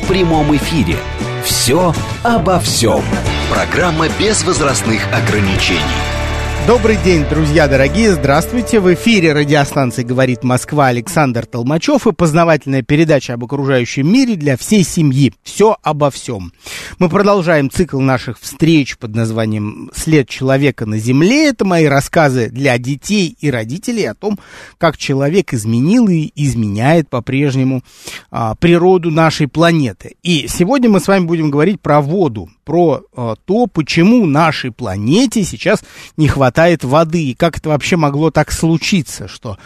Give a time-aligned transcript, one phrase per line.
[0.00, 0.96] в прямом эфире.
[1.44, 3.02] «Все обо всем».
[3.50, 6.19] Программа без возрастных ограничений.
[6.66, 8.80] Добрый день, друзья дорогие, здравствуйте.
[8.80, 14.84] В эфире радиостанции «Говорит Москва» Александр Толмачев и познавательная передача об окружающем мире для всей
[14.84, 15.32] семьи.
[15.42, 16.52] Все обо всем.
[16.98, 21.48] Мы продолжаем цикл наших встреч под названием «След человека на Земле».
[21.48, 24.38] Это мои рассказы для детей и родителей о том,
[24.78, 27.82] как человек изменил и изменяет по-прежнему
[28.30, 30.16] а, природу нашей планеты.
[30.22, 35.42] И сегодня мы с вами будем говорить про воду, про а, то, почему нашей планете
[35.42, 35.82] сейчас
[36.16, 36.49] не хватает
[36.84, 39.58] воды, и как это вообще могло так случиться, что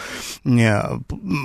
[0.44, 0.98] э,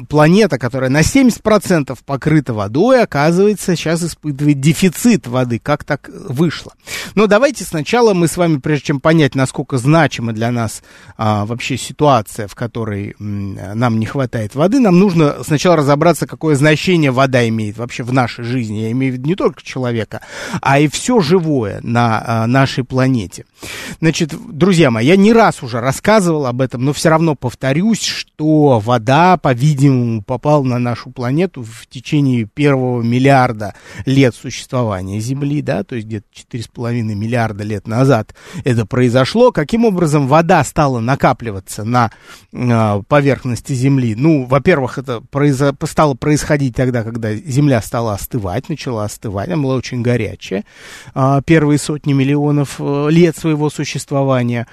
[0.08, 5.60] планета, которая на 70% покрыта водой, оказывается, сейчас испытывает дефицит воды.
[5.60, 6.73] Как так вышло?
[7.16, 10.84] Но давайте сначала мы с вами, прежде чем понять, насколько значима для нас
[11.17, 17.12] а, вообще ситуация, в которой нам не хватает воды, нам нужно сначала разобраться, какое значение
[17.12, 18.80] вода имеет вообще в нашей жизни.
[18.80, 20.22] Я имею в виду не только человека,
[20.62, 23.45] а и все живое на а, нашей планете.
[24.00, 28.80] Значит, друзья мои, я не раз уже рассказывал об этом, но все равно повторюсь, что
[28.80, 33.74] вода, по-видимому, попала на нашу планету в течение первого миллиарда
[34.06, 39.52] лет существования Земли, да, то есть где-то 4,5 миллиарда лет назад это произошло.
[39.52, 42.12] Каким образом вода стала накапливаться на
[42.52, 44.16] э, поверхности Земли?
[44.16, 49.76] Ну, во-первых, это произо- стало происходить тогда, когда Земля стала остывать, начала остывать, она была
[49.76, 50.66] очень горячая,
[51.16, 54.68] э, первые сотни миллионов э, лет своего существования.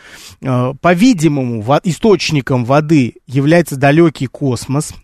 [0.48, 4.94] Э, по-видимому, источником воды является далекий космос,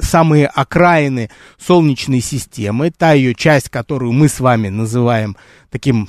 [0.00, 1.28] самые окраины
[1.58, 5.36] Солнечной системы, та ее часть, которую мы с вами называем
[5.70, 6.08] таким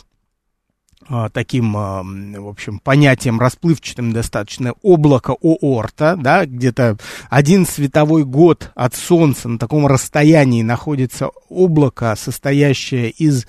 [1.10, 6.98] э, таким, э, в общем, понятием расплывчатым достаточно, облако Оорта, да, где-то
[7.32, 13.48] один световой год от Солнца на таком расстоянии находится облако, состоящее из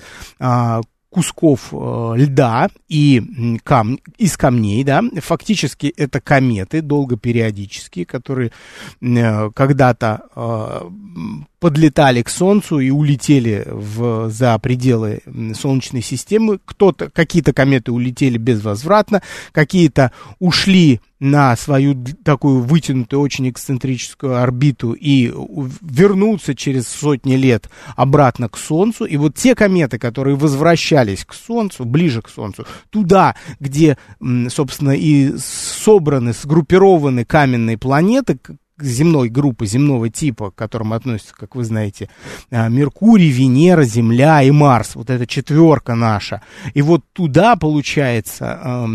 [1.15, 3.23] кусков э, льда и
[3.63, 8.51] кам из камней, да, фактически это кометы долгопериодические, которые
[9.01, 10.81] э, когда-то э,
[11.65, 15.23] подлетали к Солнцу и улетели в, за пределы
[15.55, 16.61] Солнечной системы.
[16.63, 25.33] Кто-то, какие-то кометы улетели безвозвратно, какие-то ушли на свою такую вытянутую, очень эксцентрическую орбиту и
[25.81, 29.07] вернуться через сотни лет обратно к Солнцу.
[29.07, 33.97] И вот те кометы, которые возвращались к Солнцу, ближе к Солнцу, туда, где,
[34.51, 38.39] собственно, и собраны, сгруппированы каменные планеты,
[38.85, 42.09] земной группы, земного типа, к которым относятся, как вы знаете,
[42.51, 44.95] а, Меркурий, Венера, Земля и Марс.
[44.95, 46.43] Вот эта четверка наша.
[46.75, 48.87] И вот туда, получается,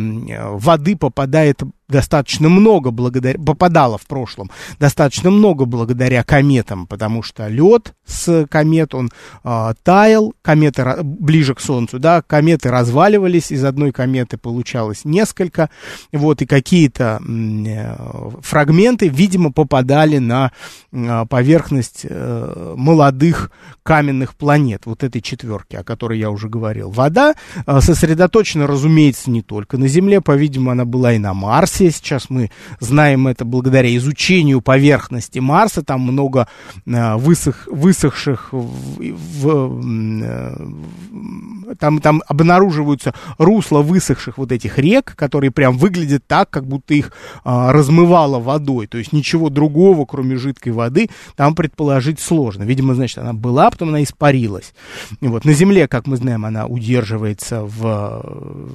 [0.53, 7.93] воды попадает достаточно много благодаря, попадало в прошлом, достаточно много благодаря кометам, потому что лед
[8.05, 9.09] с комет, он
[9.43, 15.69] э, таял, кометы ближе к Солнцу, да, кометы разваливались, из одной кометы получалось несколько,
[16.11, 17.95] вот, и какие-то э,
[18.41, 20.51] фрагменты, видимо, попадали на
[20.91, 23.51] э, поверхность э, молодых
[23.83, 26.91] каменных планет, вот этой четверки, о которой я уже говорил.
[26.91, 27.33] Вода
[27.65, 31.91] э, сосредоточена, разумеется, не только на Земле, по-видимому, она была и на Марсе, Марсе.
[31.91, 35.83] Сейчас мы знаем это благодаря изучению поверхности Марса.
[35.83, 36.47] Там много
[36.85, 39.81] э, высох, высохших в, в,
[40.23, 46.93] э, там, там обнаруживаются русла высохших вот этих рек, которые прям выглядят так, как будто
[46.93, 47.11] их
[47.43, 48.87] а, размывало водой.
[48.87, 52.63] То есть ничего другого, кроме жидкой воды, там предположить сложно.
[52.63, 54.73] Видимо, значит, она была, потом она испарилась.
[55.21, 57.81] Вот на Земле, как мы знаем, она удерживается в,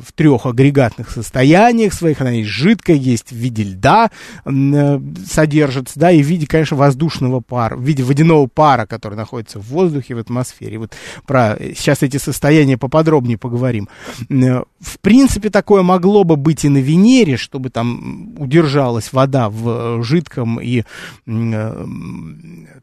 [0.07, 2.21] в трех агрегатных состояниях своих.
[2.21, 4.11] Она есть жидкая, есть в виде льда
[4.45, 9.59] э, содержится, да, и в виде, конечно, воздушного пара, в виде водяного пара, который находится
[9.59, 10.79] в воздухе, в атмосфере.
[10.79, 10.93] Вот
[11.27, 13.89] про сейчас эти состояния поподробнее поговорим.
[14.31, 20.03] Э, в принципе, такое могло бы быть и на Венере, чтобы там удержалась вода в
[20.03, 20.85] жидком и
[21.27, 21.87] э,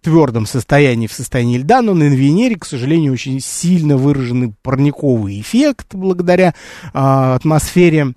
[0.02, 5.94] твердом состоянии, в состоянии льда, но на Венере, к сожалению, очень сильно выраженный парниковый эффект
[5.94, 6.54] благодаря
[6.94, 8.14] а, атмосфере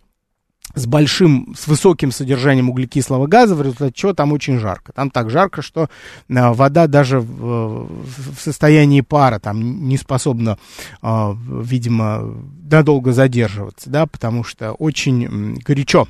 [0.75, 4.93] с большим, с высоким содержанием углекислого газа, в результате чего там очень жарко.
[4.93, 5.89] Там так жарко, что
[6.29, 10.59] а, вода даже в, в состоянии пара там не способна,
[11.01, 12.35] а, видимо,
[12.71, 16.09] надолго задерживаться, да, потому что очень горячо.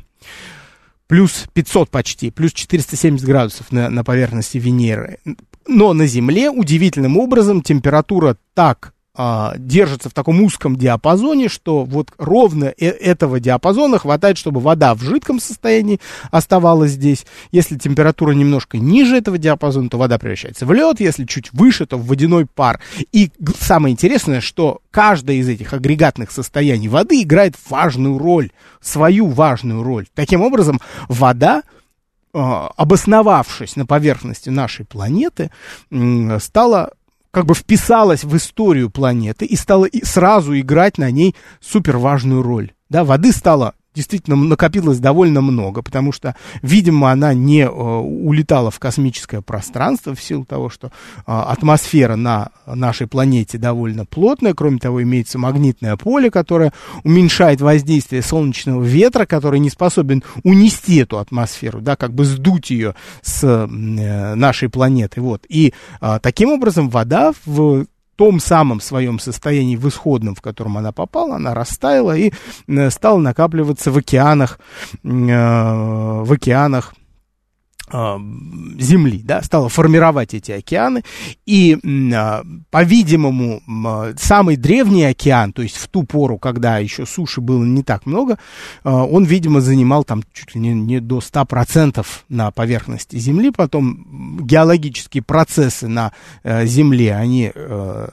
[1.07, 5.19] Плюс 500 почти, плюс 470 градусов на, на поверхности Венеры.
[5.67, 12.13] Но на Земле удивительным образом температура так а, держится в таком узком диапазоне, что вот
[12.19, 16.01] ровно э этого диапазона хватает, чтобы вода в жидком состоянии
[16.33, 17.25] оставалась здесь.
[17.53, 21.97] Если температура немножко ниже этого диапазона, то вода превращается в лед, если чуть выше, то
[21.97, 22.81] в водяной пар.
[23.13, 23.31] И
[23.61, 28.51] самое интересное, что каждое из этих агрегатных состояний воды играет важную роль,
[28.81, 30.07] свою важную роль.
[30.15, 31.63] Таким образом, вода
[32.33, 35.53] а, обосновавшись на поверхности нашей планеты,
[36.41, 36.91] стала
[37.35, 42.73] как бы вписалась в историю планеты и стала сразу играть на ней супер важную роль.
[42.89, 48.79] Да, воды стало действительно накопилось довольно много, потому что, видимо, она не э, улетала в
[48.79, 50.91] космическое пространство в силу того, что э,
[51.27, 56.73] атмосфера на нашей планете довольно плотная, кроме того, имеется магнитное поле, которое
[57.05, 62.95] уменьшает воздействие солнечного ветра, который не способен унести эту атмосферу, да, как бы сдуть ее
[63.23, 65.45] с э, нашей планеты, вот.
[65.49, 70.93] И э, таким образом вода в том самом своем состоянии, в исходном, в котором она
[70.93, 72.33] попала, она растаяла и
[72.67, 74.59] э, стала накапливаться в океанах,
[75.03, 76.95] э, в океанах
[77.93, 81.03] земли, да, стала формировать эти океаны,
[81.45, 81.79] и,
[82.15, 87.63] а, по-видимому, а, самый древний океан, то есть в ту пору, когда еще суши было
[87.63, 88.39] не так много,
[88.85, 95.23] он, видимо, занимал там чуть ли не, не до 100% на поверхности Земли, потом геологические
[95.23, 98.09] процессы на э, Земле, они э,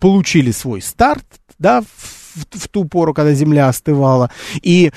[0.00, 1.24] получили свой старт,
[1.58, 4.30] да, в в, ту пору, когда земля остывала,
[4.62, 4.92] и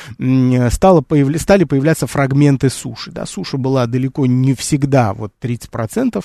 [0.69, 3.11] стало появля, стали появляться фрагменты суши.
[3.11, 6.23] Да, суша была далеко не всегда, вот 30%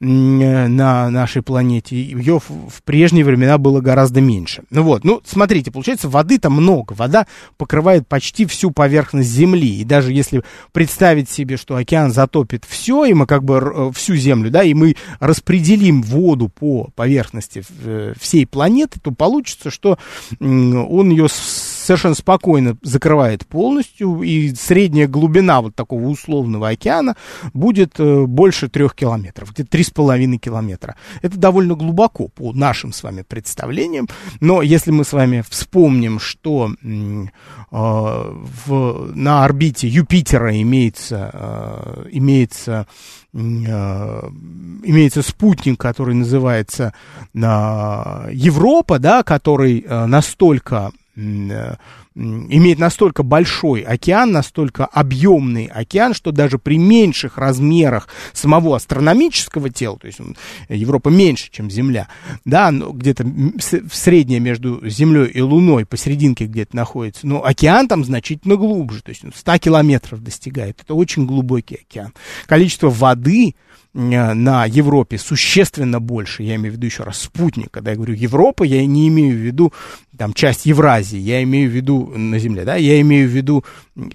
[0.00, 4.62] на нашей планете, ее в, в прежние времена было гораздо меньше.
[4.70, 7.26] Ну вот, ну смотрите, получается, воды-то много, вода
[7.56, 10.42] покрывает почти всю поверхность Земли, и даже если
[10.72, 14.74] представить себе, что океан затопит все, и мы как бы э, всю Землю, да, и
[14.74, 19.98] мы распределим воду по поверхности э, всей планеты, то получится, что
[20.88, 27.16] он ее совершенно спокойно закрывает полностью, и средняя глубина вот такого условного океана
[27.52, 30.96] будет э, больше трех километров, где-то три с половиной километра.
[31.22, 34.08] Это довольно глубоко по нашим с вами представлениям,
[34.40, 37.26] но если мы с вами вспомним, что э,
[37.70, 42.86] в, на орбите Юпитера имеется, э, имеется
[43.34, 46.92] имеется спутник, который называется
[47.32, 50.06] Европа, да, который э,
[50.42, 51.76] настолько Э,
[52.14, 59.98] имеет настолько большой океан, настолько объемный океан, что даже при меньших размерах самого астрономического тела,
[59.98, 60.20] то есть
[60.68, 62.08] Европа меньше, чем Земля,
[62.46, 63.26] да, где-то
[63.90, 69.22] средняя между Землей и Луной, посерединке где-то находится, но океан там значительно глубже, то есть
[69.34, 70.80] 100 километров достигает.
[70.82, 72.14] Это очень глубокий океан.
[72.46, 73.54] Количество воды
[73.94, 78.64] на Европе существенно больше, я имею в виду еще раз спутник, когда я говорю Европа,
[78.64, 79.72] я не имею в виду
[80.16, 83.64] там часть Евразии, я имею в виду на Земле, да, я имею в виду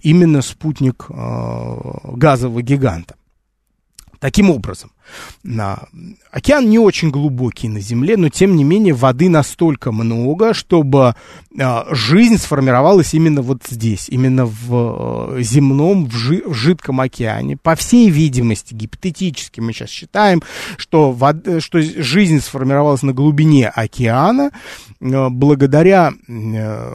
[0.01, 1.75] именно спутник э,
[2.13, 3.15] газового гиганта.
[4.19, 4.91] Таким образом,
[6.31, 11.15] океан не очень глубокий на Земле, но тем не менее воды настолько много, чтобы
[11.57, 16.41] э, жизнь сформировалась именно вот здесь, именно в э, земном, в, жи...
[16.45, 17.57] в жидком океане.
[17.57, 20.41] По всей видимости, гипотетически мы сейчас считаем,
[20.77, 21.45] что, вод...
[21.59, 24.51] что жизнь сформировалась на глубине океана
[24.99, 26.93] э, благодаря э,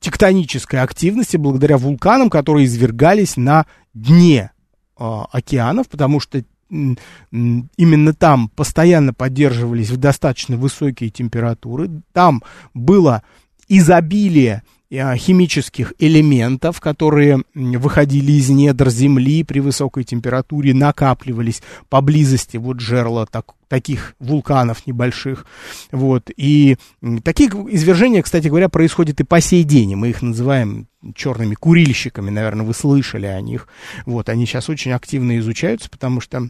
[0.00, 4.59] тектонической активности, благодаря вулканам, которые извергались на дне а,
[5.00, 12.42] океанов, потому что именно там постоянно поддерживались достаточно высокие температуры, там
[12.74, 13.22] было
[13.68, 22.80] изобилие а, химических элементов, которые выходили из недр Земли при высокой температуре, накапливались поблизости вот
[22.80, 25.46] жерла так, таких вулканов небольших.
[25.92, 26.30] Вот.
[26.36, 26.76] И
[27.22, 29.94] такие извержения, кстати говоря, происходят и по сей день.
[29.94, 33.68] Мы их называем черными курильщиками, наверное, вы слышали о них.
[34.06, 36.48] Вот, они сейчас очень активно изучаются, потому что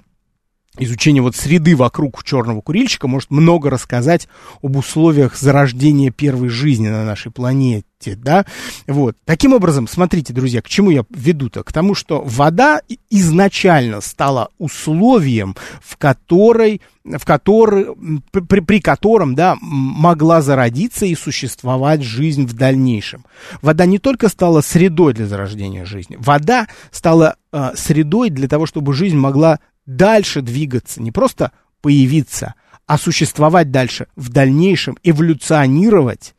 [0.78, 4.28] изучение вот среды вокруг черного курильщика может много рассказать
[4.62, 7.84] об условиях зарождения первой жизни на нашей планете,
[8.16, 8.46] да,
[8.86, 9.16] вот.
[9.24, 11.64] Таким образом, смотрите, друзья, к чему я веду-то?
[11.64, 17.88] К тому, что вода изначально стала условием, в которой, в который,
[18.30, 23.26] при, при котором, да, могла зародиться и существовать жизнь в дальнейшем.
[23.60, 28.94] Вода не только стала средой для зарождения жизни, вода стала э, средой для того, чтобы
[28.94, 32.54] жизнь могла дальше двигаться, не просто появиться,
[32.86, 36.34] а существовать дальше, в дальнейшем эволюционировать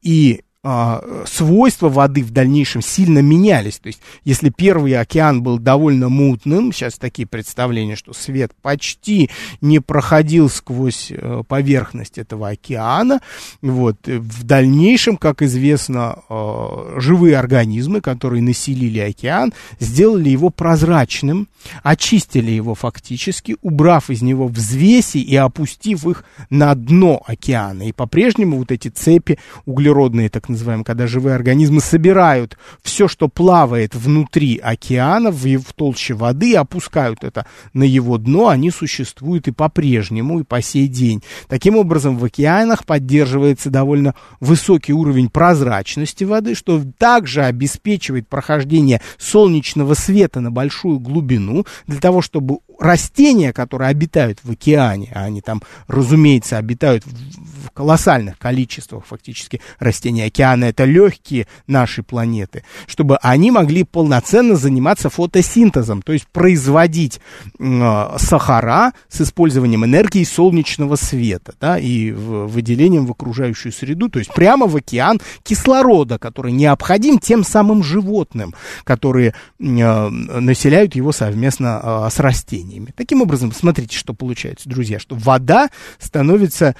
[0.00, 3.80] и а, свойства воды в дальнейшем сильно менялись.
[3.80, 9.28] То есть, если первый океан был довольно мутным, сейчас такие представления, что свет почти
[9.60, 13.20] не проходил сквозь э, поверхность этого океана,
[13.60, 21.48] вот, в дальнейшем, как известно, э, живые организмы, которые населили океан, сделали его прозрачным,
[21.82, 27.82] очистили его фактически, убрав из него взвеси и опустив их на дно океана.
[27.82, 33.94] И по-прежнему вот эти цепи углеродные, так называемые, когда живые организмы собирают все, что плавает
[33.94, 40.40] внутри океана, в, в толще воды, опускают это на его дно, они существуют и по-прежнему,
[40.40, 41.22] и по сей день.
[41.48, 49.94] Таким образом, в океанах поддерживается довольно высокий уровень прозрачности воды, что также обеспечивает прохождение солнечного
[49.94, 55.62] света на большую глубину, для того, чтобы растения, которые обитают в океане, а они там,
[55.86, 60.64] разумеется, обитают в, колоссальных количествах, фактически растения океана.
[60.64, 67.20] Это легкие нашей планеты, чтобы они могли полноценно заниматься фотосинтезом, то есть производить
[67.58, 74.18] э, сахара с использованием энергии солнечного света, да, и в, выделением в окружающую среду, то
[74.18, 81.80] есть прямо в океан кислорода, который необходим тем самым животным, которые э, населяют его совместно
[81.82, 82.92] э, с растениями растениями.
[82.96, 86.74] Таким образом, смотрите, что получается, друзья, что вода становится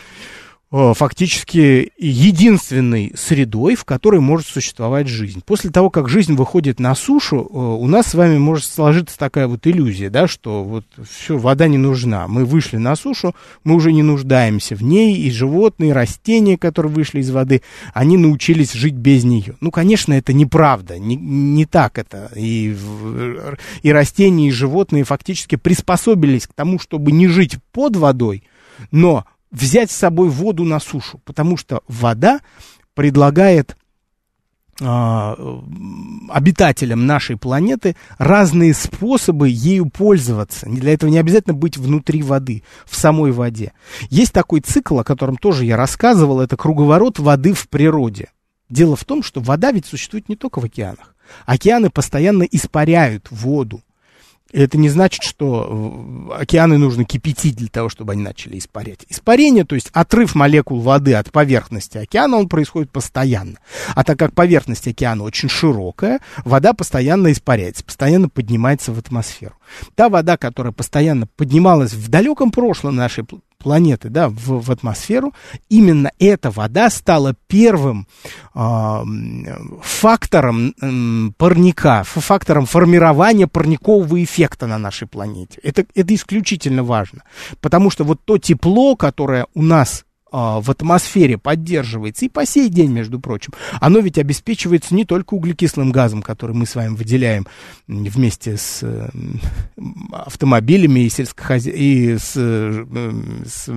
[0.72, 5.42] фактически единственной средой, в которой может существовать жизнь.
[5.44, 9.48] После того, как жизнь выходит на сушу, э, у нас с вами может сложиться такая
[9.48, 12.26] вот иллюзия, да, что вот все, вода не нужна.
[12.26, 16.90] Мы вышли на сушу, мы уже не нуждаемся в ней, и животные, и растения, которые
[16.90, 17.60] вышли из воды,
[17.92, 19.56] они научились жить без нее.
[19.60, 22.30] Ну, конечно, это неправда, не, не так это.
[22.34, 22.74] И,
[23.82, 28.44] и растения, и животные фактически приспособились к тому, чтобы не жить под водой,
[28.90, 32.40] но взять с собой воду на сушу, потому что вода
[32.94, 33.76] предлагает
[34.80, 35.36] а,
[36.30, 40.66] обитателям нашей планеты разные способы ею пользоваться.
[40.68, 43.72] Для этого не обязательно быть внутри воды, в самой воде.
[44.08, 48.30] Есть такой цикл, о котором тоже я рассказывал, это круговорот воды в природе.
[48.70, 51.14] Дело в том, что вода ведь существует не только в океанах.
[51.44, 53.82] Океаны постоянно испаряют воду.
[54.52, 59.06] Это не значит, что океаны нужно кипятить для того, чтобы они начали испарять.
[59.08, 63.58] Испарение, то есть отрыв молекул воды от поверхности океана, он происходит постоянно.
[63.94, 69.54] А так как поверхность океана очень широкая, вода постоянно испаряется, постоянно поднимается в атмосферу.
[69.94, 73.24] Та вода, которая постоянно поднималась в далеком прошлом нашей
[73.62, 75.32] планеты, да, в, в атмосферу,
[75.68, 78.06] именно эта вода стала первым
[78.54, 79.02] э,
[79.82, 85.60] фактором э, парника, фактором формирования парникового эффекта на нашей планете.
[85.62, 87.22] Это, это исключительно важно,
[87.60, 92.90] потому что вот то тепло, которое у нас в атмосфере поддерживается и по сей день,
[92.90, 97.46] между прочим, оно ведь обеспечивается не только углекислым газом, который мы с вами выделяем
[97.86, 98.82] вместе с
[100.12, 101.66] автомобилями и, сельскохоз...
[101.66, 102.84] и с, э,
[103.46, 103.70] с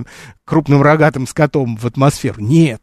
[0.44, 2.40] крупным рогатым скотом в атмосферу.
[2.40, 2.80] Нет,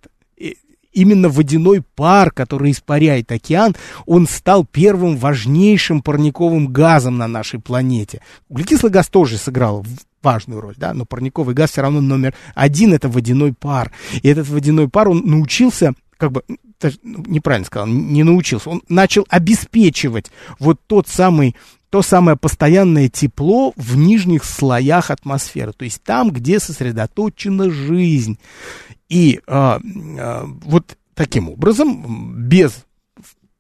[0.94, 3.76] именно водяной пар, который испаряет океан,
[4.06, 8.22] он стал первым важнейшим парниковым газом на нашей планете.
[8.50, 9.86] Углекислый газ тоже сыграл
[10.24, 13.92] важную роль, да, но парниковый газ все равно номер один, это водяной пар.
[14.22, 19.26] И этот водяной пар, он научился, как бы, ну, неправильно сказал, не научился, он начал
[19.30, 21.56] обеспечивать вот тот самый
[21.90, 28.40] то самое постоянное тепло в нижних слоях атмосферы, то есть там, где сосредоточена жизнь.
[29.10, 29.80] И а,
[30.18, 32.86] а, вот таким образом, без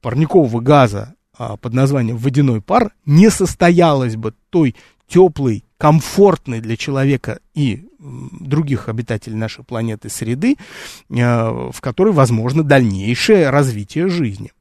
[0.01, 4.75] парникового газа а, под названием водяной пар не состоялось бы той
[5.07, 13.49] теплой комфортной для человека и других обитателей нашей планеты среды, э, в которой возможно дальнейшее
[13.49, 14.51] развитие жизни.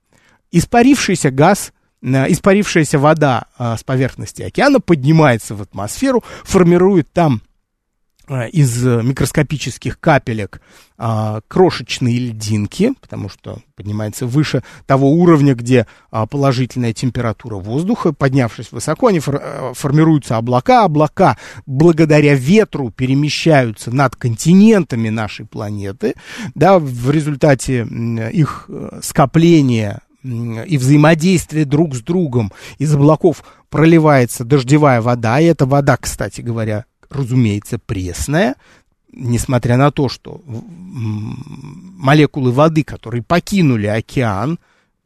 [0.50, 1.72] Испарившийся газ
[2.02, 7.42] э, испарившаяся вода э, с поверхности океана поднимается в атмосферу, формирует там
[8.28, 10.60] из микроскопических капелек
[10.96, 18.12] а, крошечные льдинки, потому что поднимается выше того уровня, где а, положительная температура воздуха.
[18.12, 20.84] Поднявшись высоко, они фор, а, формируются облака.
[20.84, 21.36] Облака
[21.66, 26.14] благодаря ветру перемещаются над континентами нашей планеты.
[26.54, 27.84] Да, в результате
[28.32, 28.70] их
[29.02, 36.42] скопления и взаимодействия друг с другом из облаков проливается дождевая вода, и эта вода, кстати
[36.42, 38.56] говоря, разумеется, пресная,
[39.12, 44.58] несмотря на то, что молекулы воды, которые покинули океан,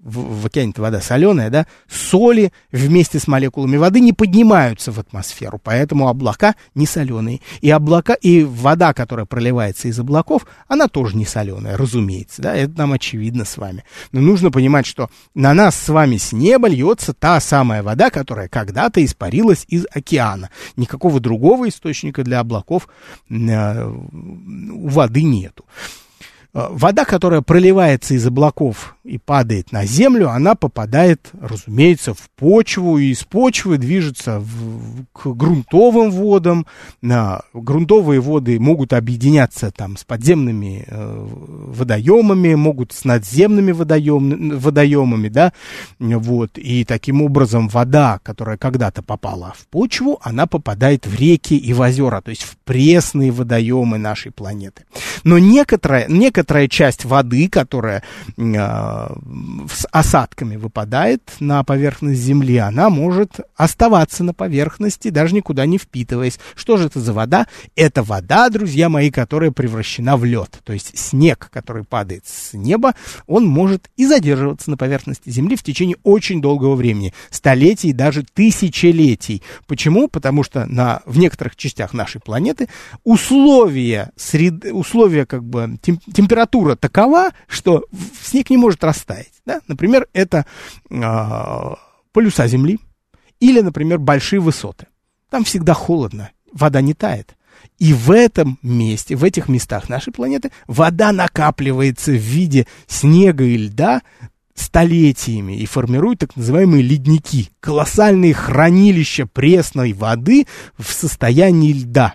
[0.06, 5.60] в, в океане вода соленая, да, соли вместе с молекулами воды не поднимаются в атмосферу,
[5.62, 7.40] поэтому облака не соленые.
[7.60, 12.78] И облака, и вода, которая проливается из облаков, она тоже не соленая, разумеется, да, это
[12.78, 13.84] нам очевидно с вами.
[14.12, 18.48] Но нужно понимать, что на нас с вами с неба льется та самая вода, которая
[18.48, 20.50] когда-то испарилась из океана.
[20.76, 22.88] Никакого другого источника для облаков
[23.28, 25.64] э, воды нету.
[26.54, 32.98] Э, вода, которая проливается из облаков и падает на землю, она попадает, разумеется, в почву,
[32.98, 36.66] и из почвы движется в, к грунтовым водам.
[37.02, 45.28] На, грунтовые воды могут объединяться там с подземными э, водоемами, могут с надземными водоем, водоемами,
[45.28, 45.52] да,
[45.98, 51.72] вот, и таким образом вода, которая когда-то попала в почву, она попадает в реки и
[51.72, 54.84] в озера, то есть в пресные водоемы нашей планеты.
[55.24, 58.02] Но некоторая, некоторая часть воды, которая
[58.36, 58.95] э,
[59.72, 66.38] с осадками выпадает на поверхность Земли, она может оставаться на поверхности, даже никуда не впитываясь.
[66.54, 67.46] Что же это за вода?
[67.74, 70.60] Это вода, друзья мои, которая превращена в лед.
[70.64, 72.94] То есть снег, который падает с неба,
[73.26, 79.42] он может и задерживаться на поверхности Земли в течение очень долгого времени, столетий, даже тысячелетий.
[79.66, 80.08] Почему?
[80.08, 82.68] Потому что на, в некоторых частях нашей планеты
[83.04, 87.84] условия, сред, условия как бы тем, температура такова, что
[88.22, 89.32] снег не может растаять.
[89.44, 89.60] Да?
[89.68, 90.46] Например, это
[90.88, 91.74] э,
[92.12, 92.78] полюса Земли
[93.40, 94.86] или, например, большие высоты.
[95.30, 97.36] Там всегда холодно, вода не тает.
[97.78, 103.56] И в этом месте, в этих местах нашей планеты вода накапливается в виде снега и
[103.56, 104.02] льда
[104.54, 110.46] столетиями и формирует так называемые ледники, колоссальные хранилища пресной воды
[110.78, 112.14] в состоянии льда.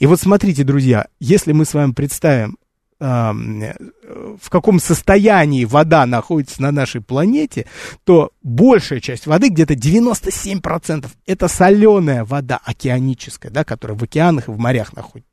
[0.00, 2.56] И вот смотрите, друзья, если мы с вами представим
[4.40, 7.66] в каком состоянии вода находится на нашей планете,
[8.04, 14.50] то большая часть воды, где-то 97%, это соленая вода океаническая, да, которая в океанах и
[14.50, 15.26] в морях находится.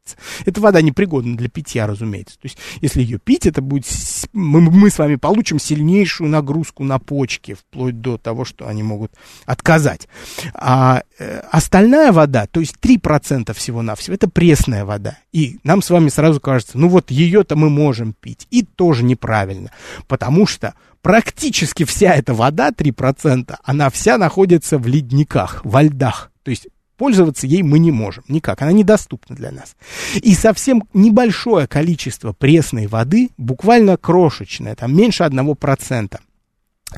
[0.46, 2.36] Эта вода непригодна для питья, разумеется.
[2.40, 3.86] То есть, если ее пить, это будет...
[4.34, 9.14] Мы, мы с вами получим сильнейшую нагрузку на почки, вплоть до того, что они могут
[9.46, 10.08] отказать.
[10.54, 15.18] А э, остальная вода, то есть 3% всего-навсего, это пресная вода.
[15.32, 18.48] И нам с вами сразу кажется, ну вот ее-то мы можем пить.
[18.52, 19.72] И тоже неправильно.
[20.08, 26.32] Потому что практически вся эта вода, 3%, она вся находится в ледниках, во льдах.
[26.44, 29.76] То есть пользоваться ей мы не можем никак, она недоступна для нас.
[30.16, 36.20] И совсем небольшое количество пресной воды, буквально крошечное, там меньше одного процента–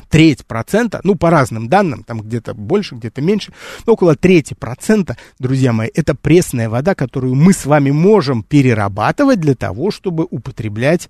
[0.08, 3.52] треть процента, ну, по разным данным, там где-то больше, где-то меньше,
[3.86, 9.40] но около трети процента, друзья мои, это пресная вода, которую мы с вами можем перерабатывать
[9.40, 11.08] для того, чтобы употреблять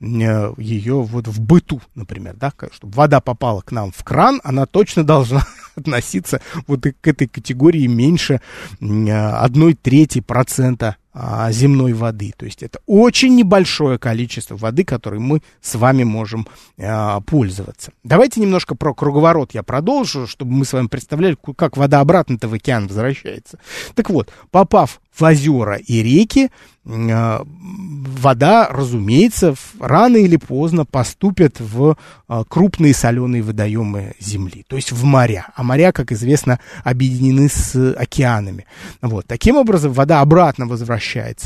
[0.00, 4.66] э, ее вот в быту, например, да, чтобы вода попала к нам в кран, она
[4.66, 5.46] точно должна
[5.78, 8.40] относиться вот к этой категории меньше
[8.80, 12.32] э, одной трети процента а, земной воды.
[12.36, 16.46] То есть это очень небольшое количество воды, которой мы с вами можем
[16.78, 17.92] а, пользоваться.
[18.04, 22.54] Давайте немножко про круговорот я продолжу, чтобы мы с вами представляли, как вода обратно-то в
[22.54, 23.58] океан возвращается.
[23.94, 26.50] Так вот, попав в озера и реки,
[26.86, 31.96] а, вода, разумеется, рано или поздно поступит в
[32.28, 35.48] а, крупные соленые водоемы Земли, то есть в моря.
[35.56, 38.66] А моря, как известно, объединены с океанами.
[39.02, 39.26] Вот.
[39.26, 40.97] Таким образом, вода обратно возвращается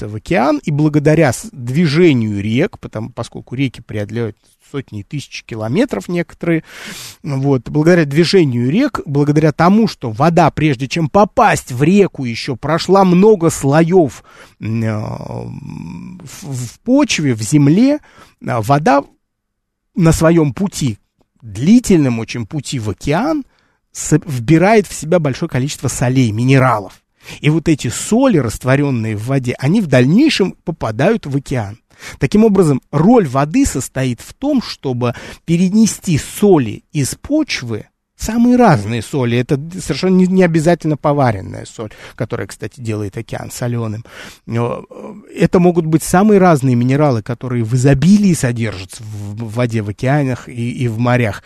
[0.08, 4.36] в океан, и благодаря движению рек, потому, поскольку реки преодолевают
[4.72, 6.64] сотни и тысячи километров некоторые.
[7.22, 13.04] Вот, благодаря движению рек, благодаря тому, что вода, прежде чем попасть в реку, еще прошла
[13.04, 14.24] много слоев
[14.60, 17.98] э, в почве, в земле, э,
[18.40, 19.04] вода
[19.94, 20.98] на своем пути,
[21.42, 23.44] длительном очень пути в океан,
[24.24, 27.01] вбирает в себя большое количество солей, минералов.
[27.40, 31.78] И вот эти соли, растворенные в воде, они в дальнейшем попадают в океан.
[32.18, 39.38] Таким образом, роль воды состоит в том, чтобы перенести соли из почвы самые разные соли.
[39.38, 44.04] Это совершенно не, не обязательно поваренная соль, которая, кстати, делает океан соленым.
[44.46, 50.48] Это могут быть самые разные минералы, которые в изобилии содержатся в, в воде в океанах
[50.48, 51.42] и, и в морях.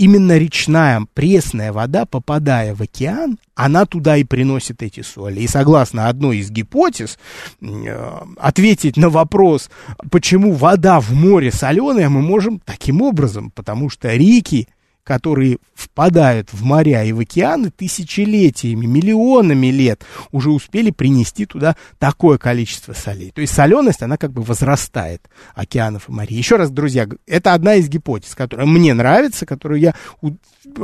[0.00, 5.40] Именно речная пресная вода, попадая в океан, она туда и приносит эти соли.
[5.40, 7.18] И согласно одной из гипотез,
[7.60, 9.68] э, ответить на вопрос,
[10.10, 14.68] почему вода в море соленая, мы можем таким образом, потому что реки
[15.04, 22.38] которые впадают в моря и в океаны тысячелетиями, миллионами лет, уже успели принести туда такое
[22.38, 23.30] количество солей.
[23.30, 26.36] То есть соленость, она как бы возрастает океанов и морей.
[26.36, 29.94] Еще раз, друзья, это одна из гипотез, которая мне нравится, которую я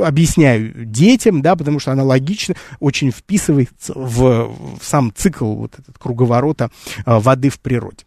[0.01, 5.97] объясняю детям, да, потому что она логично очень вписывается в, в сам цикл вот этот
[5.97, 6.71] круговорота
[7.05, 8.05] э, воды в природе.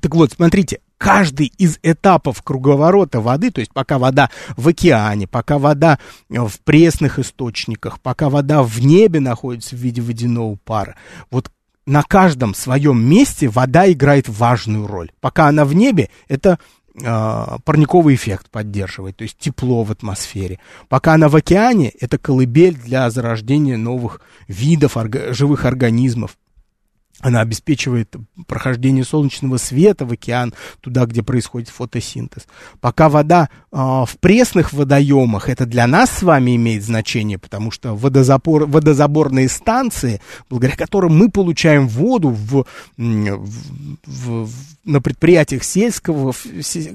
[0.00, 5.58] Так вот, смотрите, каждый из этапов круговорота воды, то есть пока вода в океане, пока
[5.58, 5.98] вода
[6.30, 10.96] в пресных источниках, пока вода в небе находится в виде водяного пара,
[11.30, 11.50] вот
[11.84, 15.12] на каждом своем месте вода играет важную роль.
[15.20, 16.58] Пока она в небе, это
[16.98, 20.58] э, парниковый эффект поддерживает, то есть тепло в атмосфере.
[20.88, 26.38] Пока она в океане, это колыбель для зарождения новых видов орга- живых организмов.
[27.24, 28.14] Она обеспечивает
[28.46, 32.46] прохождение солнечного света в океан, туда, где происходит фотосинтез.
[32.82, 37.96] Пока вода э, в пресных водоемах, это для нас с вами имеет значение, потому что
[37.96, 42.66] водозапор, водозаборные станции, благодаря которым мы получаем воду в,
[42.98, 43.46] в,
[44.04, 44.50] в,
[44.84, 46.34] на предприятиях сельского,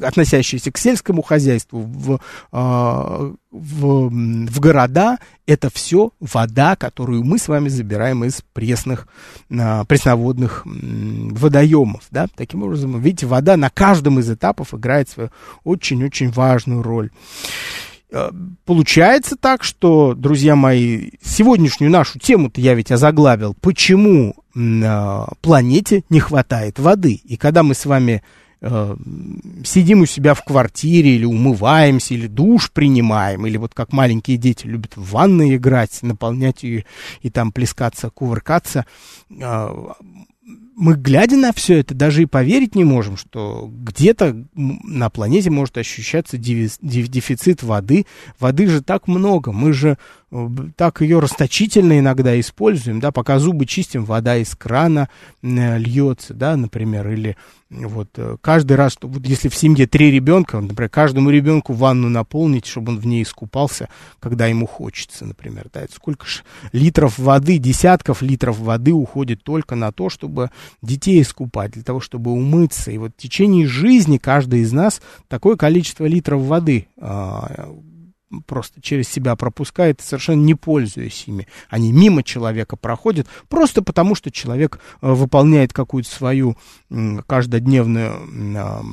[0.04, 2.20] относящиеся к сельскому хозяйству, в,
[2.52, 9.08] э, в, в города, это все вода, которую мы с вами забираем из пресных,
[9.52, 12.04] а, пресноводных водоемов.
[12.12, 12.28] Да?
[12.36, 15.32] Таким образом, видите, вода на каждом из этапов играет свою
[15.64, 17.10] очень-очень важную роль.
[18.12, 18.32] А,
[18.66, 26.20] получается так, что, друзья мои, сегодняшнюю нашу тему-то я ведь озаглавил, почему э, планете не
[26.20, 27.14] хватает воды.
[27.24, 28.22] И когда мы с вами
[28.62, 28.96] э,
[29.64, 34.68] сидим у себя в квартире, или умываемся, или душ принимаем, или вот как маленькие дети
[34.68, 36.86] любят в ванной играть, наполнять ее
[37.22, 38.86] и там плескаться, кувыркаться,
[39.30, 39.70] э,
[40.80, 45.78] мы, глядя на все это, даже и поверить не можем, что где-то на планете может
[45.78, 48.06] ощущаться дефицит воды.
[48.40, 49.98] Воды же так много, мы же
[50.32, 55.10] э, так ее расточительно иногда используем, да, пока зубы чистим, вода из крана
[55.42, 57.36] э, льется, да, например, или
[57.70, 62.66] вот э, каждый раз, вот если в семье три ребенка, например, каждому ребенку ванну наполнить,
[62.66, 63.90] чтобы он в ней искупался,
[64.20, 65.68] когда ему хочется, например.
[65.72, 70.50] Да, это сколько ж литров воды, десятков литров воды уходит только на то, чтобы
[70.82, 72.92] детей искупать, для того, чтобы умыться.
[72.92, 77.74] И вот в течение жизни каждый из нас такое количество литров воды а,
[78.46, 81.48] просто через себя пропускает, совершенно не пользуясь ими.
[81.70, 86.58] Они мимо человека проходят, просто потому что человек э, выполняет какую-то свою
[87.28, 88.86] каждодневную,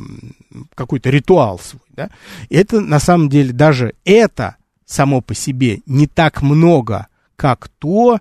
[0.74, 1.82] какой-то ритуал свой.
[1.90, 2.10] Да?
[2.48, 8.20] И это на самом деле даже это само по себе не так много, как то,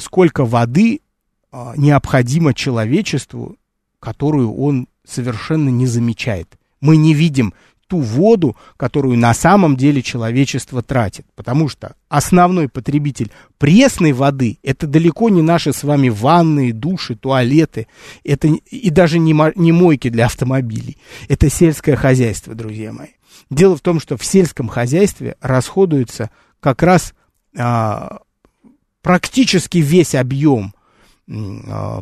[0.00, 1.00] сколько воды
[1.50, 3.56] а, необходимо человечеству,
[4.00, 6.58] которую он совершенно не замечает.
[6.80, 7.54] Мы не видим
[7.88, 11.24] ту воду, которую на самом деле человечество тратит.
[11.34, 17.88] Потому что основной потребитель пресной воды это далеко не наши с вами ванны, души, туалеты,
[18.24, 20.98] это и даже не, не мойки для автомобилей.
[21.28, 23.08] Это сельское хозяйство, друзья мои.
[23.50, 26.30] Дело в том, что в сельском хозяйстве расходуется
[26.60, 27.14] как раз
[27.56, 28.18] а,
[29.00, 30.74] практически весь объем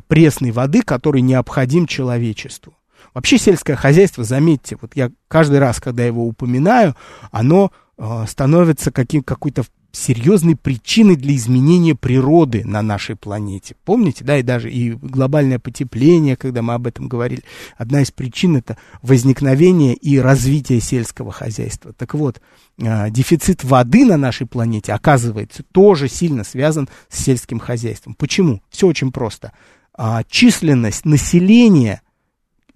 [0.08, 2.74] пресной воды, который необходим человечеству.
[3.14, 6.94] Вообще сельское хозяйство, заметьте, вот я каждый раз, когда его упоминаю,
[7.30, 9.64] оно э, становится каким, какой-то
[9.96, 13.76] серьезной причиной для изменения природы на нашей планете.
[13.84, 17.42] Помните, да, и даже и глобальное потепление, когда мы об этом говорили,
[17.76, 21.92] одна из причин это возникновение и развитие сельского хозяйства.
[21.94, 22.42] Так вот,
[22.78, 28.14] э, дефицит воды на нашей планете, оказывается, тоже сильно связан с сельским хозяйством.
[28.14, 28.62] Почему?
[28.68, 29.52] Все очень просто.
[29.96, 32.02] Э, численность населения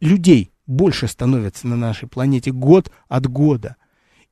[0.01, 3.77] людей больше становится на нашей планете год от года.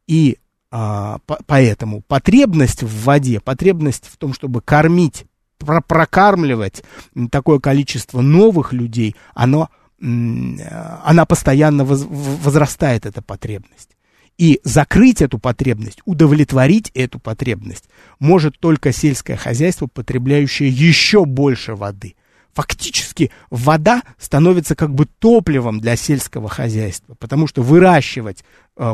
[0.07, 0.39] И
[0.71, 5.25] а, по, поэтому потребность в воде, потребность в том, чтобы кормить,
[5.59, 6.85] про прокармливать
[7.31, 13.97] такое количество новых людей, оно, она постоянно воз, возрастает, эта потребность.
[14.37, 17.89] И закрыть эту потребность, удовлетворить эту потребность
[18.21, 22.15] может только сельское хозяйство, потребляющее еще больше воды–
[22.59, 28.43] фактически вода становится как бы топливом для сельского хозяйства, потому что выращивать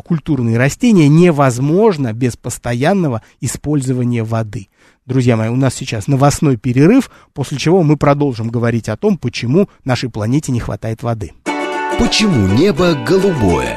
[0.04, 4.68] культурные растения невозможно без постоянного использования воды.
[5.06, 9.68] Друзья мои, у нас сейчас новостной перерыв, после чего мы продолжим говорить о том, почему
[9.84, 11.32] нашей планете не хватает воды.
[11.98, 13.76] Почему небо голубое?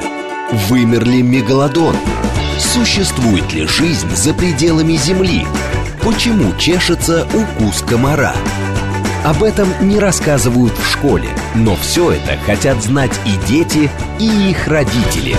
[0.68, 1.94] Вымерли мегалодон?
[2.58, 5.46] Существует ли жизнь за пределами Земли?
[6.02, 8.34] Почему чешется укус комара?
[9.24, 14.66] Об этом не рассказывают в школе, но все это хотят знать и дети, и их
[14.66, 15.36] родители.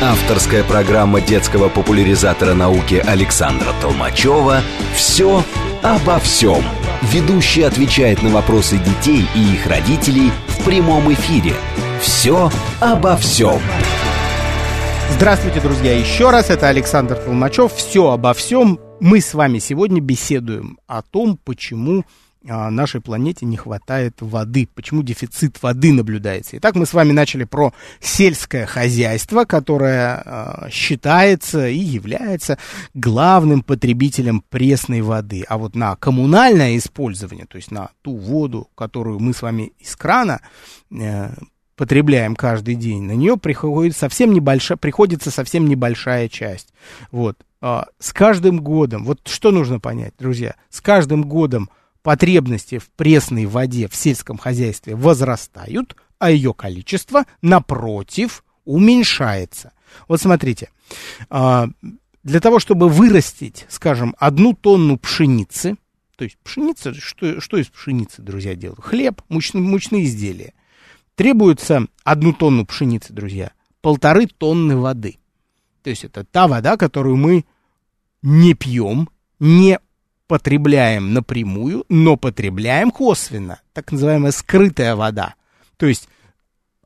[0.00, 4.60] Авторская программа детского популяризатора науки Александра Толмачева
[4.94, 5.42] «Все
[5.82, 6.62] обо всем».
[7.02, 11.52] Ведущий отвечает на вопросы детей и их родителей в прямом эфире.
[12.00, 13.60] «Все обо всем».
[15.16, 16.48] Здравствуйте, друзья, еще раз.
[16.48, 17.72] Это Александр Толмачев.
[17.72, 18.78] «Все обо всем».
[19.00, 22.04] Мы с вами сегодня беседуем о том, почему
[22.48, 26.56] нашей планете не хватает воды, почему дефицит воды наблюдается.
[26.56, 32.58] Итак, мы с вами начали про сельское хозяйство, которое э, считается и является
[32.94, 35.44] главным потребителем пресной воды.
[35.48, 39.94] А вот на коммунальное использование, то есть на ту воду, которую мы с вами из
[39.96, 40.40] крана
[40.90, 41.30] э,
[41.76, 46.72] потребляем каждый день, на нее приходит совсем небольшая, приходится совсем небольшая часть.
[47.10, 47.36] Вот.
[47.60, 51.70] Э, с каждым годом, вот что нужно понять, друзья, с каждым годом
[52.08, 59.72] потребности в пресной воде в сельском хозяйстве возрастают, а ее количество, напротив, уменьшается.
[60.08, 60.70] Вот смотрите,
[61.28, 61.68] а,
[62.22, 65.76] для того, чтобы вырастить, скажем, одну тонну пшеницы,
[66.16, 68.82] то есть пшеница, что, что из пшеницы, друзья, делают?
[68.82, 70.54] Хлеб, мучные, мучные изделия.
[71.14, 75.18] Требуется одну тонну пшеницы, друзья, полторы тонны воды.
[75.82, 77.44] То есть это та вода, которую мы
[78.22, 79.78] не пьем, не
[80.28, 85.34] потребляем напрямую, но потребляем косвенно, так называемая скрытая вода.
[85.76, 86.08] То есть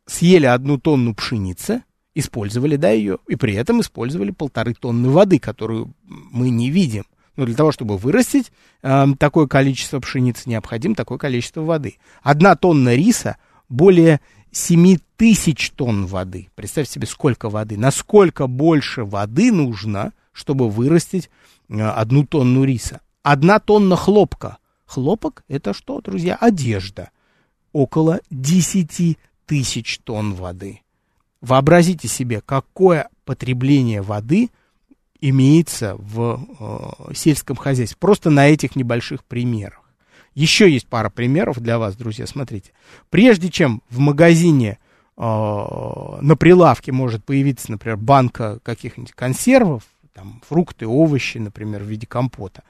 [0.07, 1.83] съели одну тонну пшеницы,
[2.15, 7.05] использовали, да, ее, и при этом использовали полторы тонны воды, которую мы не видим.
[7.37, 8.53] Но для того, чтобы вырастить
[8.83, 11.97] э, такое количество пшеницы, необходимо такое количество воды.
[12.23, 14.21] Одна тонна риса более
[14.53, 16.49] 7 тысяч тонн воды.
[16.55, 17.79] Представьте себе, сколько воды.
[17.79, 21.31] Насколько больше воды нужно, чтобы вырастить
[21.71, 23.01] э, одну тонну риса.
[23.23, 24.59] Одна тонна хлопка.
[24.85, 26.37] Хлопок– это что, друзья?
[26.37, 27.11] Одежда.
[27.73, 30.81] Около 10 тысяч тонн воды.
[31.41, 34.51] Вообразите себе, какое потребление воды
[35.21, 36.47] имеется в
[37.09, 37.97] э, сельском хозяйстве.
[37.99, 39.81] Просто на этих небольших примерах.
[40.35, 42.27] Еще есть пара примеров для вас, друзья.
[42.27, 42.73] Смотрите.
[43.09, 44.79] Прежде чем в магазине
[45.17, 52.07] э, на прилавке может появиться, например, банка каких-нибудь консервов, там, фрукты, овощи, например, в виде
[52.07, 52.65] компота,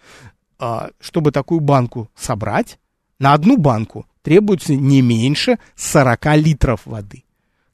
[1.01, 2.79] чтобы такую банку собрать,
[3.19, 7.25] на одну банку требуется не меньше 40 литров воды.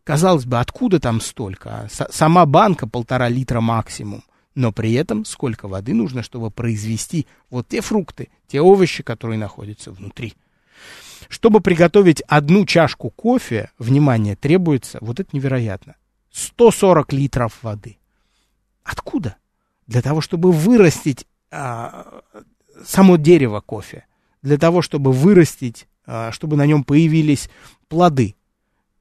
[0.05, 1.71] Казалось бы, откуда там столько?
[1.71, 1.89] А?
[2.11, 4.25] Сама банка полтора литра максимум.
[4.55, 9.93] Но при этом сколько воды нужно, чтобы произвести вот те фрукты, те овощи, которые находятся
[9.93, 10.35] внутри.
[11.29, 15.95] Чтобы приготовить одну чашку кофе, внимание, требуется, вот это невероятно,
[16.33, 17.99] 140 литров воды.
[18.83, 19.37] Откуда?
[19.87, 22.23] Для того, чтобы вырастить а,
[22.85, 24.07] само дерево кофе,
[24.43, 27.51] для того, чтобы вырастить, а, чтобы на нем появились
[27.89, 28.35] плоды,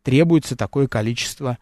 [0.04, 1.58] требуется такое количество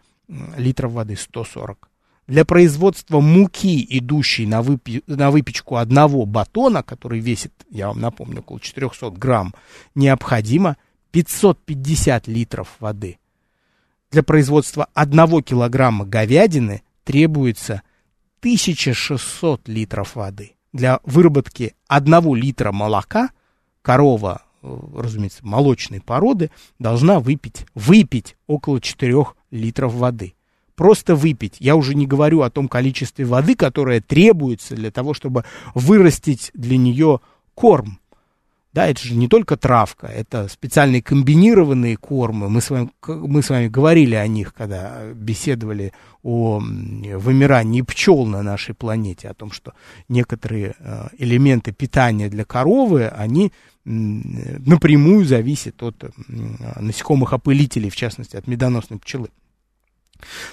[0.58, 1.90] литров воды, 140.
[2.28, 8.40] Для производства муки, идущей на, выпи- на выпечку одного батона, который весит, я вам напомню,
[8.40, 9.54] около 400 грамм,
[9.94, 10.78] необходимо
[11.12, 13.20] 550 литров воды.
[14.10, 17.84] Для производства одного килограмма говядины требуется
[18.42, 23.30] 1600 литров воды для выработки одного литра молока
[23.82, 30.36] корова, э, разумеется, молочной породы, должна выпить, выпить около 4 литров воды.
[30.76, 31.56] Просто выпить.
[31.60, 36.78] Я уже не говорю о том количестве воды, которое требуется для того, чтобы вырастить для
[36.78, 37.22] нее
[37.54, 38.00] корм.
[38.74, 42.50] Да, это же не только травка, это специальные комбинированные кормы.
[42.50, 45.94] Мы с вами, мы с вами говорили о них, когда беседовали
[46.26, 49.74] о вымирании пчел на нашей планете, о том, что
[50.10, 53.54] некоторые э, элементы питания для коровы, они
[53.86, 59.30] напрямую зависят от насекомых опылителей, в частности, от медоносной пчелы.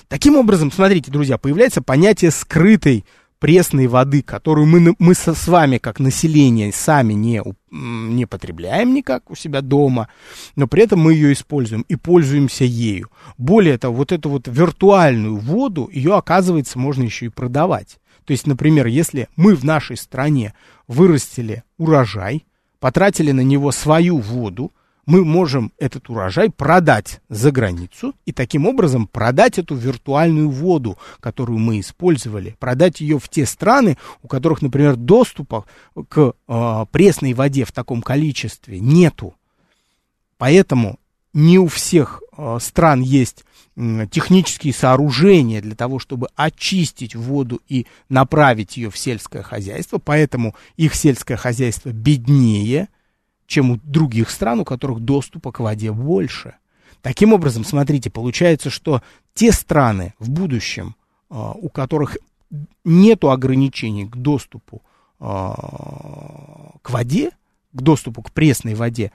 [0.09, 3.07] Таким образом, смотрите, друзья, появляется понятие скрытой
[3.43, 9.33] пресной воды, которую мы, мы со, с вами, как население, сами не, не потребляем никак
[9.33, 10.07] у себя дома,
[10.55, 13.11] но при этом мы ее используем и пользуемся ею.
[13.39, 17.99] Более того, вот эту вот виртуальную воду, ее, оказывается, можно еще и продавать.
[18.25, 20.55] То есть, например, если мы в нашей стране
[20.87, 22.47] вырастили урожай,
[22.79, 24.71] потратили на него свою воду,
[25.07, 31.59] мы можем этот урожай продать за границу и таким образом продать эту виртуальную воду, которую
[31.59, 35.65] мы использовали, продать ее в те страны, у которых, например, доступа
[36.09, 39.35] к э, пресной воде в таком количестве нету.
[40.39, 40.99] Поэтому
[41.33, 48.77] не у всех э, стран есть технические сооружения для того, чтобы очистить воду и направить
[48.77, 52.89] ее в сельское хозяйство, поэтому их сельское хозяйство беднее–
[53.53, 56.55] чем у других стран, у которых доступа к воде больше.
[57.03, 59.03] Таким образом, смотрите, получается, что
[59.35, 60.97] те страны в будущем,
[61.29, 62.17] а, у которых
[62.83, 64.83] нет ограничений к доступу
[65.21, 67.31] а, к воде,
[67.75, 69.13] к доступу к пресной воде,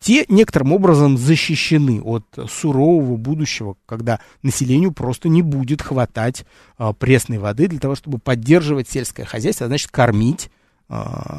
[0.00, 6.44] те некоторым образом защищены от сурового будущего, когда населению просто не будет хватать
[6.78, 10.50] а, пресной воды для того, чтобы поддерживать сельское хозяйство, а значит кормить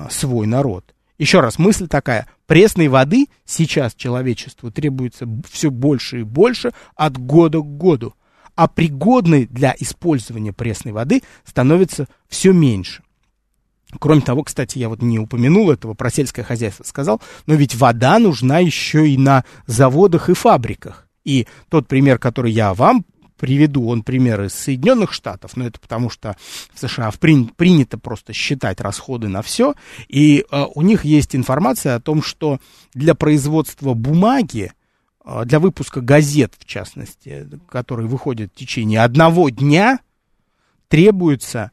[0.10, 0.96] свой народ.
[1.22, 2.28] Еще раз, мысль такая.
[2.48, 8.16] Пресной воды сейчас человечеству требуется все больше и больше от года к году.
[8.56, 13.04] А пригодной для использования пресной воды становится все меньше.
[14.00, 18.18] Кроме того, кстати, я вот не упомянул этого, про сельское хозяйство сказал, но ведь вода
[18.18, 21.08] нужна еще и на заводах и фабриках.
[21.24, 23.06] И тот пример, который я вам
[23.42, 26.38] приведу он пример из Соединенных Штатов, но это потому что
[26.72, 29.74] в США при, принято просто считать расходы на все,
[30.08, 32.60] и э, у них есть информация о том, что
[32.94, 34.74] для производства бумаги,
[35.26, 40.02] э, для выпуска газет, в частности, которые выходят в течение одного дня,
[40.88, 41.72] требуется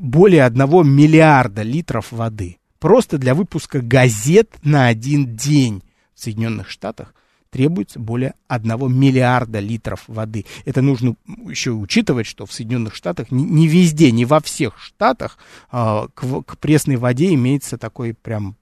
[0.00, 2.58] более одного миллиарда литров воды.
[2.80, 7.14] Просто для выпуска газет на один день в Соединенных Штатах
[7.52, 10.46] требуется более 1 миллиарда литров воды.
[10.64, 15.36] Это нужно еще учитывать, что в Соединенных Штатах не, везде, не во всех штатах
[15.70, 18.56] э, к, пресной воде имеется такой прям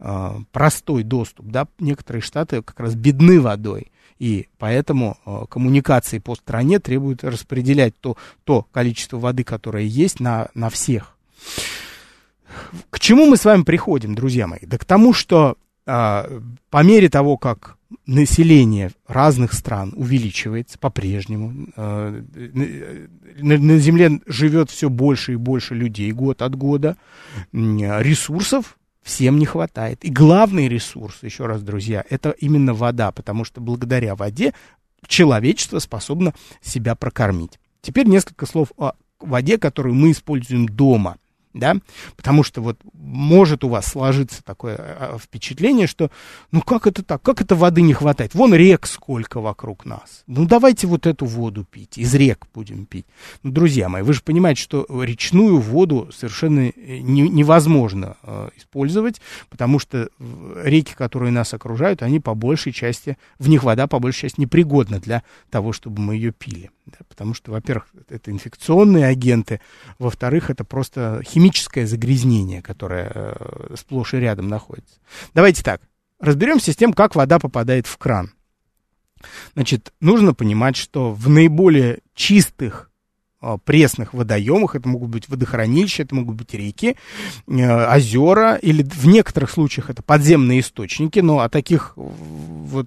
[0.00, 1.46] э, простой доступ.
[1.46, 1.68] Да?
[1.78, 3.92] Некоторые штаты как раз бедны водой.
[4.18, 10.48] И поэтому э, коммуникации по стране требуют распределять то, то количество воды, которое есть, на,
[10.54, 11.16] на всех.
[12.90, 14.60] К чему мы с вами приходим, друзья мои?
[14.62, 17.76] Да к тому, что э, по мере того, как
[18.06, 21.68] население разных стран увеличивается по-прежнему.
[21.76, 22.22] Э,
[23.38, 26.96] на Земле живет все больше и больше людей год от года.
[27.52, 30.04] Ресурсов всем не хватает.
[30.04, 34.52] И главный ресурс, еще раз, друзья, это именно вода, потому что благодаря воде
[35.06, 37.58] человечество способно себя прокормить.
[37.80, 41.16] Теперь несколько слов о воде, которую мы используем дома
[41.54, 41.76] да,
[42.16, 46.10] потому что вот может у вас сложиться такое а, а, впечатление, что
[46.50, 50.46] ну как это так, как это воды не хватает, вон рек сколько вокруг нас, ну
[50.46, 53.06] давайте вот эту воду пить, из рек будем пить.
[53.42, 59.20] Ну, друзья мои, вы же понимаете, что речную воду совершенно э, не, невозможно э, использовать,
[59.50, 60.08] потому что
[60.64, 65.00] реки, которые нас окружают, они по большей части, в них вода по большей части непригодна
[65.00, 66.70] для того, чтобы мы ее пили.
[66.86, 69.60] Да, потому что, во-первых, это инфекционные агенты,
[69.98, 74.98] во-вторых, это просто химическое загрязнение, которое э, сплошь и рядом находится.
[75.32, 75.80] Давайте так,
[76.18, 78.32] разберемся с тем, как вода попадает в кран.
[79.54, 82.90] Значит, нужно понимать, что в наиболее чистых
[83.64, 86.96] пресных водоемах, это могут быть водохранилища, это могут быть реки,
[87.46, 92.86] э, озера, или в некоторых случаях это подземные источники, но о таких вот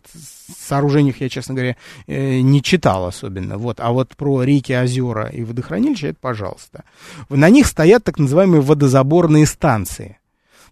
[0.67, 1.75] сооружениях я, честно говоря,
[2.07, 3.57] э, не читал особенно.
[3.57, 3.79] Вот.
[3.79, 6.83] А вот про реки, озера и водохранилища, это пожалуйста.
[7.29, 10.19] На них стоят так называемые водозаборные станции,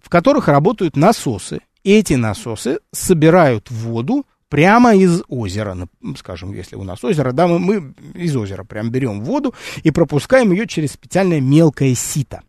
[0.01, 1.61] в которых работают насосы.
[1.83, 5.75] Эти насосы собирают воду прямо из озера,
[6.15, 10.51] скажем, если у нас озеро, да, мы, мы из озера прям берем воду и пропускаем
[10.51, 12.43] ее через специальное мелкое сито.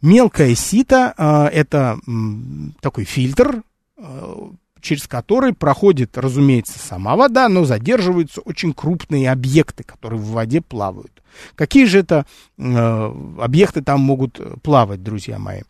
[0.00, 2.10] Мелкое сито э, это э,
[2.80, 3.62] такой фильтр,
[3.98, 4.36] э,
[4.80, 11.22] через который проходит, разумеется, сама вода, но задерживаются очень крупные объекты, которые в воде плавают.
[11.54, 12.24] Какие же это
[12.56, 15.60] э, объекты там могут плавать, друзья мои?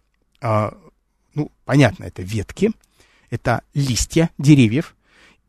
[0.40, 0.70] Э,
[1.34, 2.70] ну, понятно, это ветки,
[3.28, 4.94] это листья деревьев,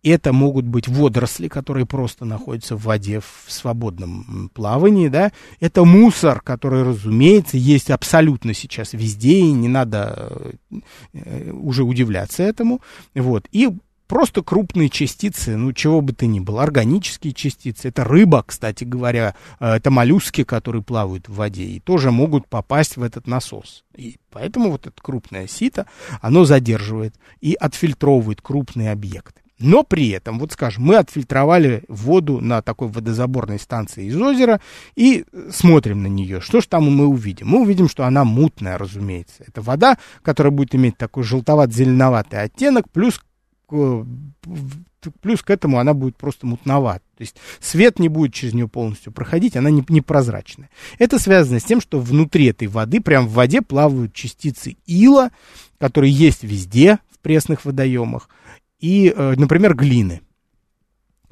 [0.03, 5.31] это могут быть водоросли, которые просто находятся в воде в свободном плавании, да.
[5.59, 10.53] Это мусор, который, разумеется, есть абсолютно сейчас везде, и не надо
[11.13, 12.81] э, уже удивляться этому.
[13.13, 13.47] Вот.
[13.51, 13.69] И
[14.09, 17.89] просто крупные частицы, ну, чего бы то ни было, органические частицы.
[17.89, 22.97] Это рыба, кстати говоря, э, это моллюски, которые плавают в воде, и тоже могут попасть
[22.97, 23.85] в этот насос.
[23.95, 25.85] И поэтому вот это крупное сито,
[26.21, 29.38] оно задерживает и отфильтровывает крупные объекты.
[29.60, 34.62] Но при этом, вот скажем, мы отфильтровали воду на такой водозаборной станции из озера
[34.95, 36.39] и смотрим на нее.
[36.39, 37.48] Что же там мы увидим?
[37.48, 39.43] Мы увидим, что она мутная, разумеется.
[39.45, 43.22] Это вода, которая будет иметь такой желтоват-зеленоватый оттенок, плюс
[45.22, 47.04] плюс к этому она будет просто мутноват.
[47.17, 50.69] То есть свет не будет через нее полностью проходить, она не, непрозрачная.
[50.98, 55.31] Это связано с тем, что внутри этой воды, прямо в воде, плавают частицы ила,
[55.77, 58.29] которые есть везде в пресных водоемах,
[58.80, 60.21] и, э, например, глины.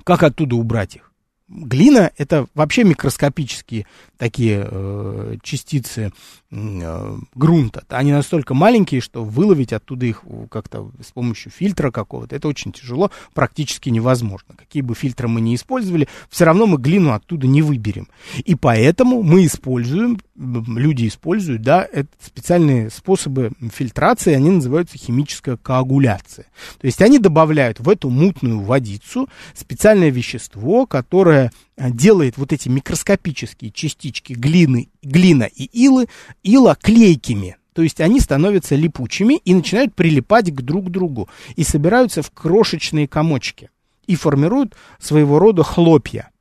[0.04, 1.07] Как оттуда убрать их?
[1.50, 3.86] Глина это вообще микроскопические
[4.18, 6.12] такие э, частицы
[6.52, 7.84] э, грунта.
[7.88, 13.12] Они настолько маленькие, что выловить оттуда их как-то с помощью фильтра какого-то, это очень тяжело,
[13.34, 14.56] практически невозможно.
[14.58, 18.10] Какие бы фильтры мы ни использовали, все равно мы глину оттуда не выберем.
[18.43, 26.48] И поэтому мы используем, люди используют, да, это специальные способы фильтрации, они называются химическая коагуляция.
[26.80, 31.50] То есть они добавляют в эту мутную водицу специальное вещество, которое Э,
[31.92, 36.08] делает вот эти микроскопические частички глины, глина и илы,
[36.44, 37.58] ила клейкими.
[37.74, 43.08] То есть они становятся липучими и начинают прилипать к друг другу и собираются в крошечные
[43.08, 43.70] комочки
[44.08, 46.32] и формируют своего рода хлопья.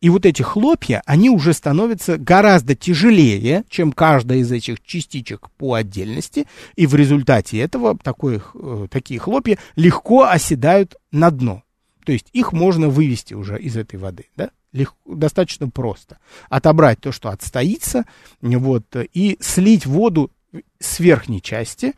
[0.00, 5.74] И вот эти хлопья, они уже становятся гораздо тяжелее, чем каждая из этих частичек по
[5.74, 11.62] отдельности, и в результате этого такое, э, такие хлопья легко оседают на дно.
[12.06, 14.50] То есть их можно вывести уже из этой воды, да?
[14.72, 16.18] легко, достаточно просто.
[16.48, 18.04] Отобрать то, что отстоится,
[18.40, 20.30] вот, и слить воду
[20.78, 21.94] с верхней части,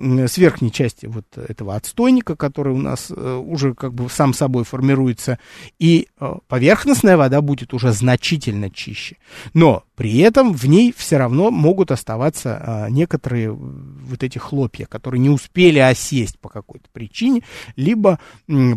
[0.00, 4.64] с верхней части вот этого отстойника, который у нас э, уже как бы сам собой
[4.64, 5.38] формируется,
[5.78, 9.16] и э, поверхностная вода будет уже значительно чище.
[9.52, 15.20] Но при этом в ней все равно могут оставаться э, некоторые вот эти хлопья, которые
[15.20, 17.42] не успели осесть по какой-то причине,
[17.76, 18.18] либо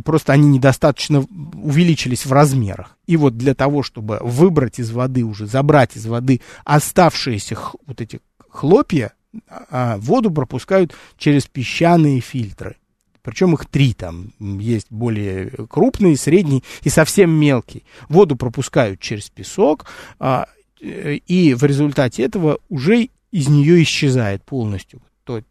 [0.03, 2.97] просто они недостаточно увеличились в размерах.
[3.05, 8.19] И вот для того, чтобы выбрать из воды уже, забрать из воды оставшиеся вот эти
[8.53, 9.13] хлопья,
[9.49, 12.77] а воду пропускают через песчаные фильтры.
[13.23, 14.33] Причем их три там.
[14.39, 17.83] Есть более крупный, средний и совсем мелкий.
[18.09, 19.85] Воду пропускают через песок,
[20.19, 20.47] а,
[20.79, 25.41] и в результате этого уже из нее исчезает полностью то,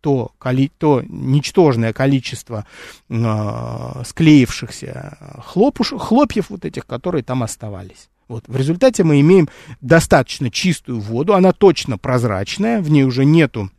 [0.00, 2.66] то, коли, то ничтожное количество
[3.08, 8.08] а, склеившихся хлопуш, хлопьев вот этих, которые там оставались.
[8.28, 8.44] Вот.
[8.46, 9.48] В результате мы имеем
[9.80, 13.70] достаточно чистую воду, она точно прозрачная, в ней уже нету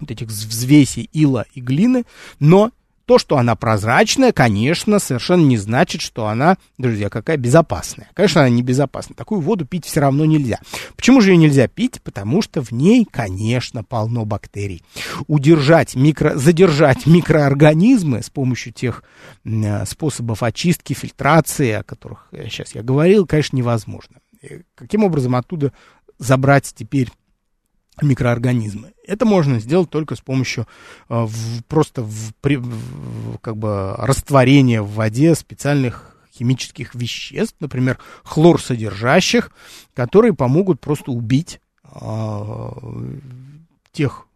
[0.00, 2.04] вот этих взвесей ила и глины,
[2.38, 2.72] но
[3.10, 8.08] то, что она прозрачная, конечно, совершенно не значит, что она, друзья, какая безопасная.
[8.14, 9.16] Конечно, она не безопасна.
[9.16, 10.60] Такую воду пить все равно нельзя.
[10.94, 12.00] Почему же ее нельзя пить?
[12.02, 14.84] Потому что в ней, конечно, полно бактерий.
[15.26, 19.02] Удержать, микро, задержать микроорганизмы с помощью тех
[19.44, 24.18] э, способов очистки, фильтрации, о которых сейчас я говорил, конечно, невозможно.
[24.76, 25.72] Каким образом оттуда
[26.18, 27.10] забрать теперь
[28.02, 28.92] микроорганизмы.
[29.06, 30.66] Это можно сделать только с помощью
[31.08, 37.98] э, в, просто в, при, в, как бы растворения в воде специальных химических веществ, например,
[38.24, 39.50] хлорсодержащих,
[39.94, 42.70] которые помогут просто убить э,
[43.92, 44.26] тех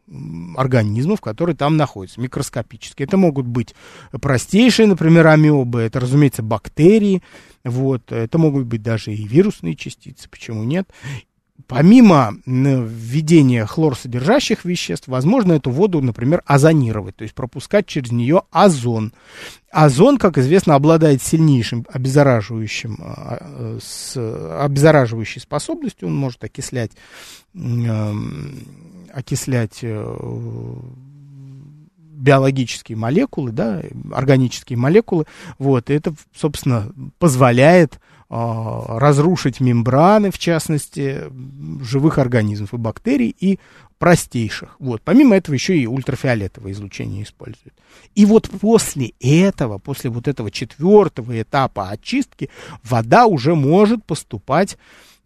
[0.56, 3.06] организмов, которые там находятся, микроскопические.
[3.06, 3.74] Это могут быть
[4.10, 7.22] простейшие, например, амебы, это, разумеется, бактерии,
[7.64, 10.88] вот, это могут быть даже и вирусные частицы, почему нет.
[11.68, 19.12] Помимо введения хлорсодержащих веществ, возможно эту воду, например, озонировать, то есть пропускать через нее озон.
[19.70, 24.16] Озон, как известно, обладает сильнейшим обеззараживающим, а, а, с
[24.60, 26.90] обеззараживающей способностью, он может окислять,
[29.12, 30.16] окислять э,
[32.14, 33.80] биологические молекулы, да,
[34.12, 35.26] органические молекулы,
[35.58, 41.24] вот, и это, собственно, позволяет разрушить мембраны, в частности,
[41.82, 43.58] живых организмов и бактерий, и
[43.98, 44.76] простейших.
[44.80, 45.02] Вот.
[45.02, 47.74] Помимо этого еще и ультрафиолетовое излучение используют.
[48.14, 52.50] И вот после этого, после вот этого четвертого этапа очистки,
[52.82, 54.76] вода уже может поступать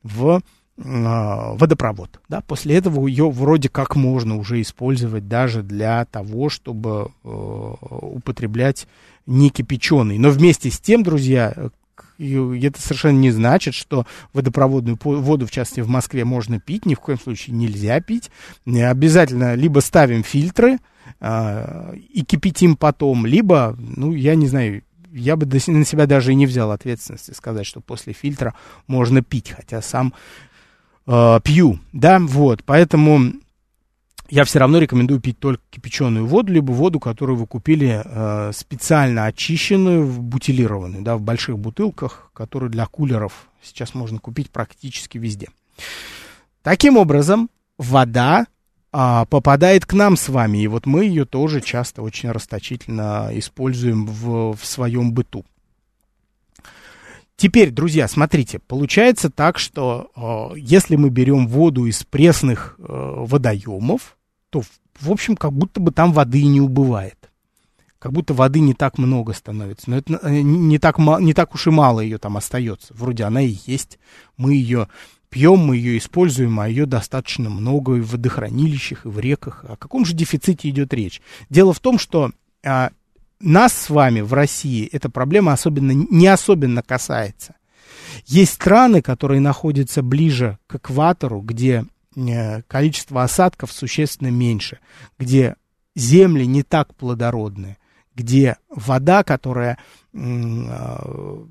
[0.03, 0.40] в э,
[0.76, 2.20] водопровод.
[2.28, 2.40] Да?
[2.42, 8.86] После этого ее вроде как можно уже использовать даже для того, чтобы э, употреблять
[9.26, 10.18] не кипяченый.
[10.18, 11.70] Но вместе с тем, друзья,
[12.18, 16.94] и это совершенно не значит, что водопроводную воду, в частности, в Москве можно пить, ни
[16.94, 18.30] в коем случае нельзя пить.
[18.66, 20.78] Обязательно либо ставим фильтры
[21.20, 26.34] э, и кипятим потом, либо, ну, я не знаю, я бы на себя даже и
[26.34, 28.54] не взял ответственности сказать, что после фильтра
[28.88, 30.12] можно пить, хотя сам
[31.06, 33.32] э, пью, да, вот, поэтому
[34.31, 39.26] я все равно рекомендую пить только кипяченую воду, либо воду, которую вы купили э, специально
[39.26, 45.49] очищенную, бутилированную, да, в больших бутылках, которую для кулеров сейчас можно купить практически везде.
[46.62, 47.49] Таким образом,
[47.79, 48.47] вода
[48.93, 54.07] а, попадает к нам с вами, и вот мы ее тоже часто очень расточительно используем
[54.07, 55.45] в, в своем быту.
[57.37, 64.17] Теперь, друзья, смотрите, получается так, что э, если мы берем воду из пресных э, водоемов,
[64.51, 64.62] то,
[65.01, 67.30] в общем, как будто бы там воды не убывает.
[67.99, 69.90] Как будто воды не так много становится.
[69.90, 72.94] Но это э, не так, не так уж и мало ее там остается.
[72.94, 73.99] Вроде она и есть.
[74.36, 74.88] Мы ее
[75.30, 79.64] пьем, мы ее используем, а ее достаточно много и в водохранилищах, и в реках.
[79.68, 81.20] О каком же дефиците идет речь?
[81.51, 82.30] Дело в том, что
[82.64, 82.90] а,
[83.40, 87.55] нас с вами в России эта проблема особенно, не особенно касается.
[88.26, 91.84] Есть страны, которые находятся ближе к экватору, где
[92.66, 94.78] количество осадков существенно меньше,
[95.18, 95.56] где
[95.94, 97.78] земли не так плодородные,
[98.14, 99.78] где вода, которая
[100.12, 101.46] э,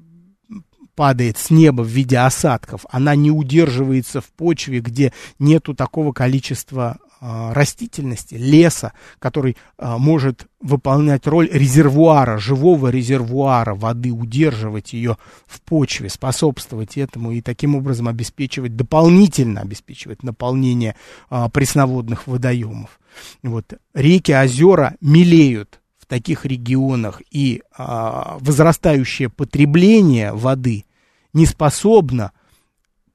[0.96, 6.98] падает с неба в виде осадков, она не удерживается в почве, где нету такого количества
[7.00, 15.62] э, растительности, леса, который э, может выполнять роль резервуара, живого резервуара воды, удерживать ее в
[15.62, 20.96] почве, способствовать этому и таким образом обеспечивать, дополнительно обеспечивать наполнение
[21.30, 23.00] э, пресноводных водоемов.
[23.44, 23.74] Вот.
[23.94, 30.86] Реки, озера мелеют в таких регионах, и а, возрастающее потребление воды
[31.34, 32.32] не способно,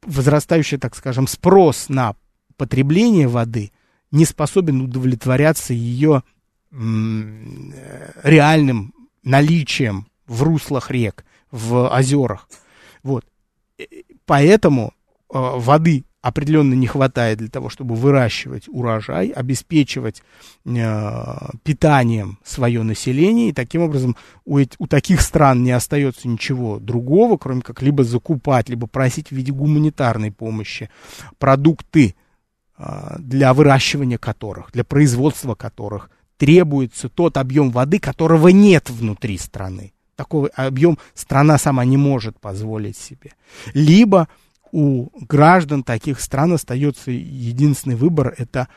[0.03, 2.17] возрастающий, так скажем, спрос на
[2.57, 3.73] потребление воды
[4.13, 6.23] не способен удовлетворяться ее
[8.23, 12.49] реальным наличием в руслах рек, в озерах.
[13.03, 13.25] Вот.
[14.25, 14.95] Поэтому
[15.33, 20.23] э, воды определенно не хватает для того, чтобы выращивать урожай, обеспечивать
[20.65, 27.37] э, питанием свое население, и таким образом у, у таких стран не остается ничего другого,
[27.37, 30.91] кроме как либо закупать, либо просить в виде гуманитарной помощи
[31.39, 32.22] продукты, э,
[33.19, 39.93] для выращивания которых, для производства которых требуется тот объем воды, которого нет внутри страны.
[40.17, 43.33] Такой объем страна сама не может позволить себе.
[43.75, 44.29] Либо
[44.73, 48.69] у граждан таких стран остается единственный выбор это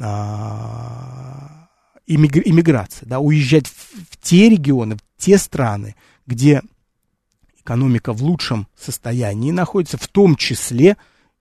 [0.00, 1.68] а,
[2.06, 5.94] иммиграция, да, уезжать в, в те регионы, в те страны,
[6.26, 6.62] где
[7.60, 10.96] экономика в лучшем состоянии находится, в том числе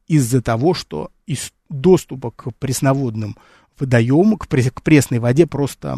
[0.07, 3.38] из-за того, что из доступа к пресноводным
[3.78, 5.97] водоемам, к, прес, к пресной воде просто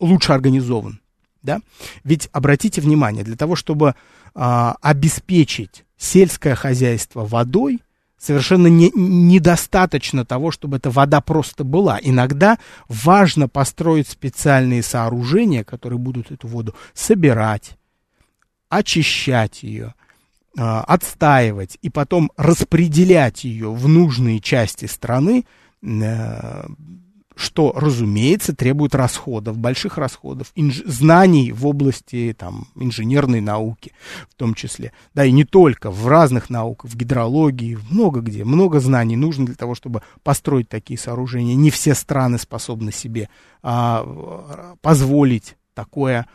[0.00, 1.00] лучше организован.
[1.42, 1.60] Да?
[2.04, 3.94] Ведь обратите внимание, для того, чтобы
[4.34, 7.80] а, обеспечить сельское хозяйство водой,
[8.18, 11.98] совершенно не, недостаточно того, чтобы эта вода просто была.
[12.00, 12.58] Иногда
[12.88, 17.76] важно построить специальные сооружения, которые будут эту воду собирать,
[18.70, 19.94] очищать ее,
[20.56, 25.46] отстаивать и потом распределять ее в нужные части страны
[25.82, 26.66] э,
[27.36, 30.82] что, разумеется, требует расходов, больших расходов, инж...
[30.84, 33.92] знаний в области там, инженерной науки
[34.28, 34.92] в том числе.
[35.14, 39.54] Да, и не только, в разных науках, в гидрологии, много где, много знаний нужно для
[39.54, 41.54] того, чтобы построить такие сооружения.
[41.54, 43.28] Не все страны способны себе
[43.62, 46.26] а, позволить такое,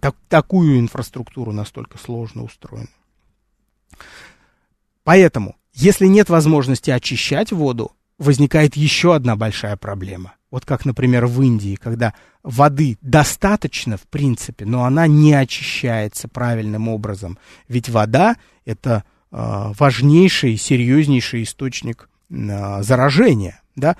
[0.00, 2.88] так, такую инфраструктуру настолько сложно устроенную.
[5.08, 10.34] Поэтому, если нет возможности очищать воду, возникает еще одна большая проблема.
[10.50, 16.88] Вот как, например, в Индии, когда воды достаточно, в принципе, но она не очищается правильным
[16.88, 17.38] образом.
[17.68, 18.36] Ведь вода–
[18.66, 19.02] это
[19.32, 23.96] э, важнейший, серьезнейший источник э, заражения, да,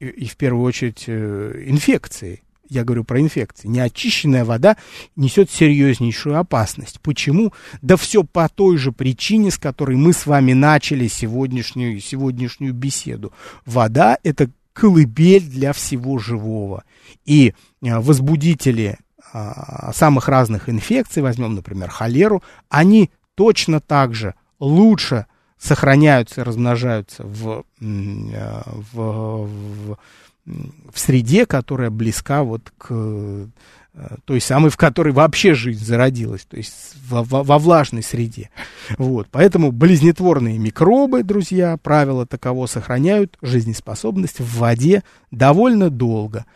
[0.00, 4.76] и, и в первую очередь э, инфекции я говорю про инфекции, неочищенная вода
[5.16, 7.00] несет серьезнейшую опасность.
[7.00, 7.52] Почему?
[7.82, 13.32] Да все по той же причине, с которой мы с вами начали сегодняшнюю, сегодняшнюю беседу.
[13.64, 16.84] Вода– это колыбель для всего живого.
[17.24, 18.98] И а, возбудители
[19.32, 25.26] а, самых разных инфекций, возьмем, например, холеру, они точно так же лучше
[25.58, 28.62] сохраняются и размножаются в, а,
[28.92, 29.98] в, в
[30.92, 33.46] в среде, которая близка вот к э,
[34.24, 38.50] той самой, в которой вообще жизнь зародилась, то есть во, во, во влажной среде.
[38.96, 39.28] Вот.
[39.30, 46.46] Поэтому болезнетворные микробы, друзья, правила таково сохраняют жизнеспособность в воде довольно долго.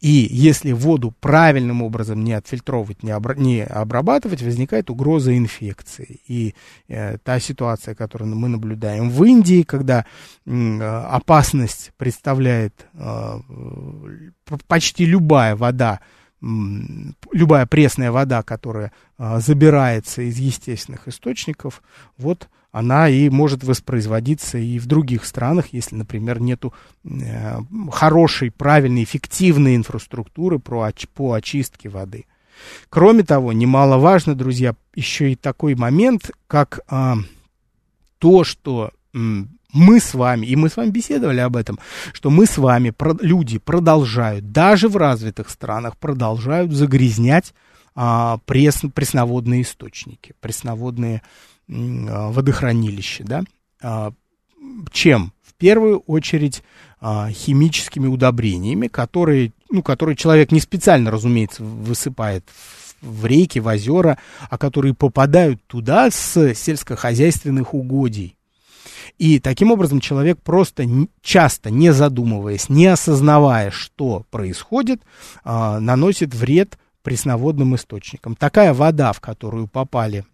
[0.00, 6.20] И если воду правильным образом не отфильтровывать, не, обра- не обрабатывать, возникает угроза инфекции.
[6.26, 6.54] И
[6.88, 10.06] э, та ситуация, которую мы наблюдаем в Индии, когда
[10.46, 13.40] э, опасность представляет э,
[14.66, 16.00] почти любая вода,
[16.40, 16.46] э,
[17.32, 21.82] любая пресная вода, которая э, забирается из естественных источников,
[22.16, 26.72] вот она и может воспроизводиться и в других странах, если, например, нету
[27.04, 27.58] э,
[27.90, 32.26] хорошей, правильной, эффективной инфраструктуры по, по очистке воды.
[32.88, 37.14] Кроме того, немаловажно, друзья, еще и такой момент, как э,
[38.18, 39.18] то, что э,
[39.72, 41.78] мы с вами, и мы с вами беседовали об этом,
[42.12, 47.54] что мы с вами, про, люди продолжают, даже в развитых странах, продолжают загрязнять
[47.94, 51.22] а, прес, пресноводные источники, пресноводные
[51.70, 53.42] водохранилище, да,
[53.82, 54.12] а,
[54.92, 55.32] чем?
[55.42, 56.62] В первую очередь
[57.00, 62.44] а, химическими удобрениями, которые, ну, которые человек не специально, разумеется, высыпает
[63.00, 64.18] в реки, в озера,
[64.48, 68.36] а которые попадают туда с сельскохозяйственных угодий.
[69.18, 70.86] И таким образом человек просто
[71.22, 75.02] часто, не задумываясь, не осознавая, что происходит,
[75.44, 78.34] наносит вред пресноводным источникам.
[78.34, 80.24] Такая вода, в которую попали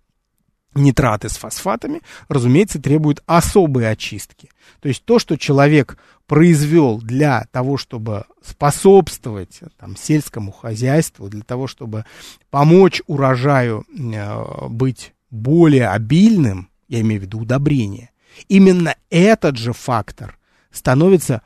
[0.76, 4.50] нитраты с фосфатами, разумеется, требуют особой очистки.
[4.80, 11.66] То есть то, что человек произвел для того, чтобы способствовать там, сельскому хозяйству, для того,
[11.66, 12.04] чтобы
[12.50, 18.10] помочь урожаю э, быть более обильным, я имею в виду удобрение,
[18.48, 20.38] именно этот же фактор
[20.70, 21.42] становится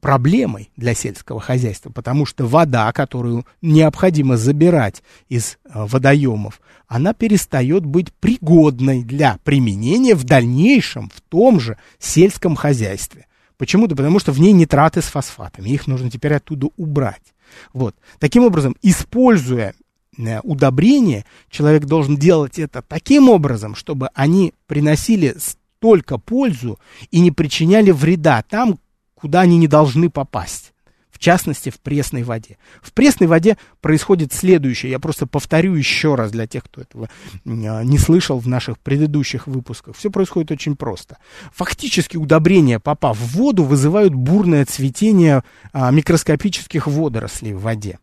[0.00, 7.84] проблемой для сельского хозяйства, потому что вода, которую необходимо забирать из э, водоемов, она перестает
[7.84, 13.26] быть пригодной для применения в дальнейшем в том же сельском хозяйстве.
[13.58, 17.34] Почему-то потому, что в ней нитраты с фосфатами, их нужно теперь оттуда убрать.
[17.72, 17.94] Вот.
[18.18, 19.74] Таким образом, используя
[20.16, 26.78] э, удобрения, человек должен делать это таким образом, чтобы они приносили столько пользу
[27.10, 28.78] и не причиняли вреда там,
[29.24, 30.74] куда они не должны попасть.
[31.10, 32.58] В частности, в пресной воде.
[32.82, 34.92] В пресной воде происходит следующее.
[34.92, 37.08] Я просто повторю еще раз для тех, кто этого
[37.46, 39.96] а, не слышал в наших предыдущих выпусках.
[39.96, 41.16] Все происходит очень просто.
[41.54, 47.98] Фактически удобрения, попав в воду, вызывают бурное цветение а, микроскопических водорослей в воде.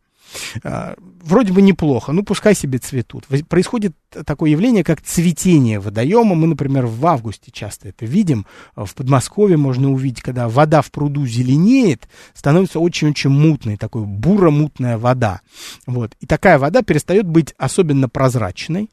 [0.64, 3.28] А, вроде бы неплохо, ну пускай себе цветут.
[3.48, 6.36] Происходит такое явление, как цветение водоема.
[6.36, 8.46] Мы, например, в августе часто это видим.
[8.76, 14.98] А, в Подмосковье можно увидеть, когда вода в пруду зеленеет, становится очень-очень мутной, такой буро-мутная
[14.98, 15.42] вода.
[15.86, 16.16] Вот.
[16.20, 18.90] И такая вода перестает быть особенно прозрачной,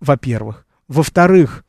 [0.00, 0.66] во-первых.
[0.88, 1.64] Во-вторых,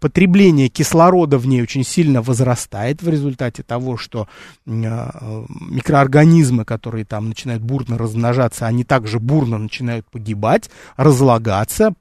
[0.00, 4.28] потребление кислорода в ней очень сильно возрастает в результате того, что
[4.66, 11.94] э, микроорганизмы, которые там начинают бурно размножаться, они также бурно начинают погибать, разлагаться,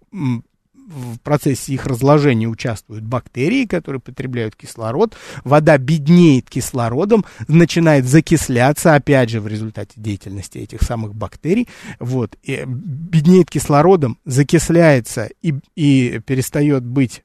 [0.93, 9.29] в процессе их разложения участвуют бактерии, которые потребляют кислород, вода беднеет кислородом, начинает закисляться, опять
[9.29, 11.67] же, в результате деятельности этих самых бактерий,
[11.99, 17.23] вот, и беднеет кислородом, закисляется и, и перестает быть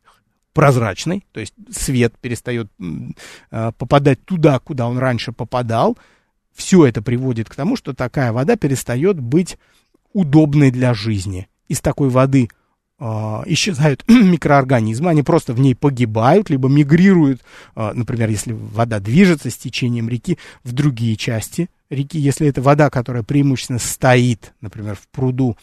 [0.58, 5.96] прозрачной, то есть свет перестает э, попадать туда, куда он раньше попадал.
[6.52, 9.56] Все это приводит к тому, что такая вода перестает быть
[10.12, 11.46] удобной для жизни.
[11.68, 12.48] Из такой воды
[12.98, 13.04] э,
[13.46, 17.40] исчезают микроорганизмы, они просто в ней погибают, либо мигрируют,
[17.76, 22.90] э, например, если вода движется с течением реки в другие части реки, если это вода,
[22.90, 25.56] которая преимущественно стоит, например, в пруду,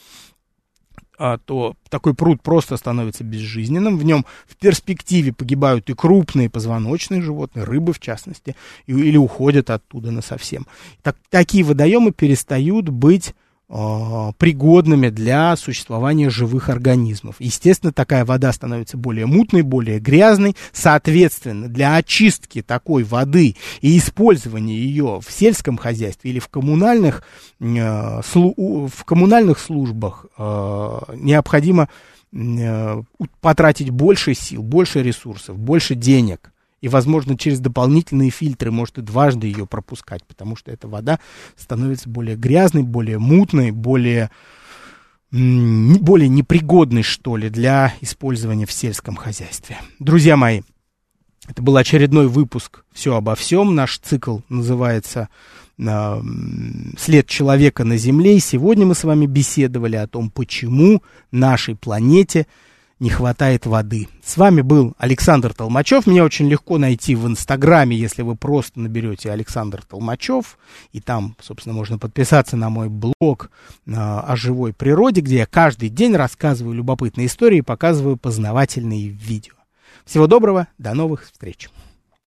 [1.18, 3.97] а, то такой пруд просто становится безжизненным.
[3.97, 8.55] В нем в перспективе погибают и крупные позвоночные животные, рыбы в частности,
[8.88, 10.68] и, или уходят оттуда на совсем.
[11.01, 13.34] Так, такие водоемы перестают быть
[13.68, 17.38] пригодными для существования живых организмов.
[17.39, 20.55] Естественно, такая вода становится более мутной, более грязной.
[20.72, 27.24] Соответственно, для очистки такой воды и использования ее в сельском хозяйстве или в коммунальных,
[27.59, 31.89] э, в коммунальных службах э, необходимо
[32.34, 33.01] э,
[33.41, 36.51] потратить больше сил, больше ресурсов, больше денег
[36.82, 41.19] и, возможно, через дополнительные фильтры может и дважды ее пропускать, потому что эта вода
[41.55, 44.30] становится более грязной, более мутной, более,
[45.32, 49.78] более непригодной, что ли, для использования в сельском хозяйстве.
[49.99, 50.61] Друзья мои,
[51.47, 53.76] это был очередной выпуск «Все обо всем».
[53.76, 55.30] Наш цикл называется
[55.78, 56.21] э,
[56.97, 58.38] «След человека на Земле».
[58.38, 62.47] И сегодня мы с вами беседовали о том, почему нашей планете
[63.00, 64.08] не хватает воды.
[64.24, 66.08] С вами был Александр Толмачев.
[66.08, 70.58] Меня очень легко найти в Инстаграме, если вы просто наберете Александр Толмачев.
[70.93, 73.50] И там, собственно, можно подписаться на мой блог
[73.86, 79.56] э, о живой природе, где я каждый день рассказываю любопытные истории и показываю познавательные видео.
[80.06, 81.70] Всего доброго, до новых встреч.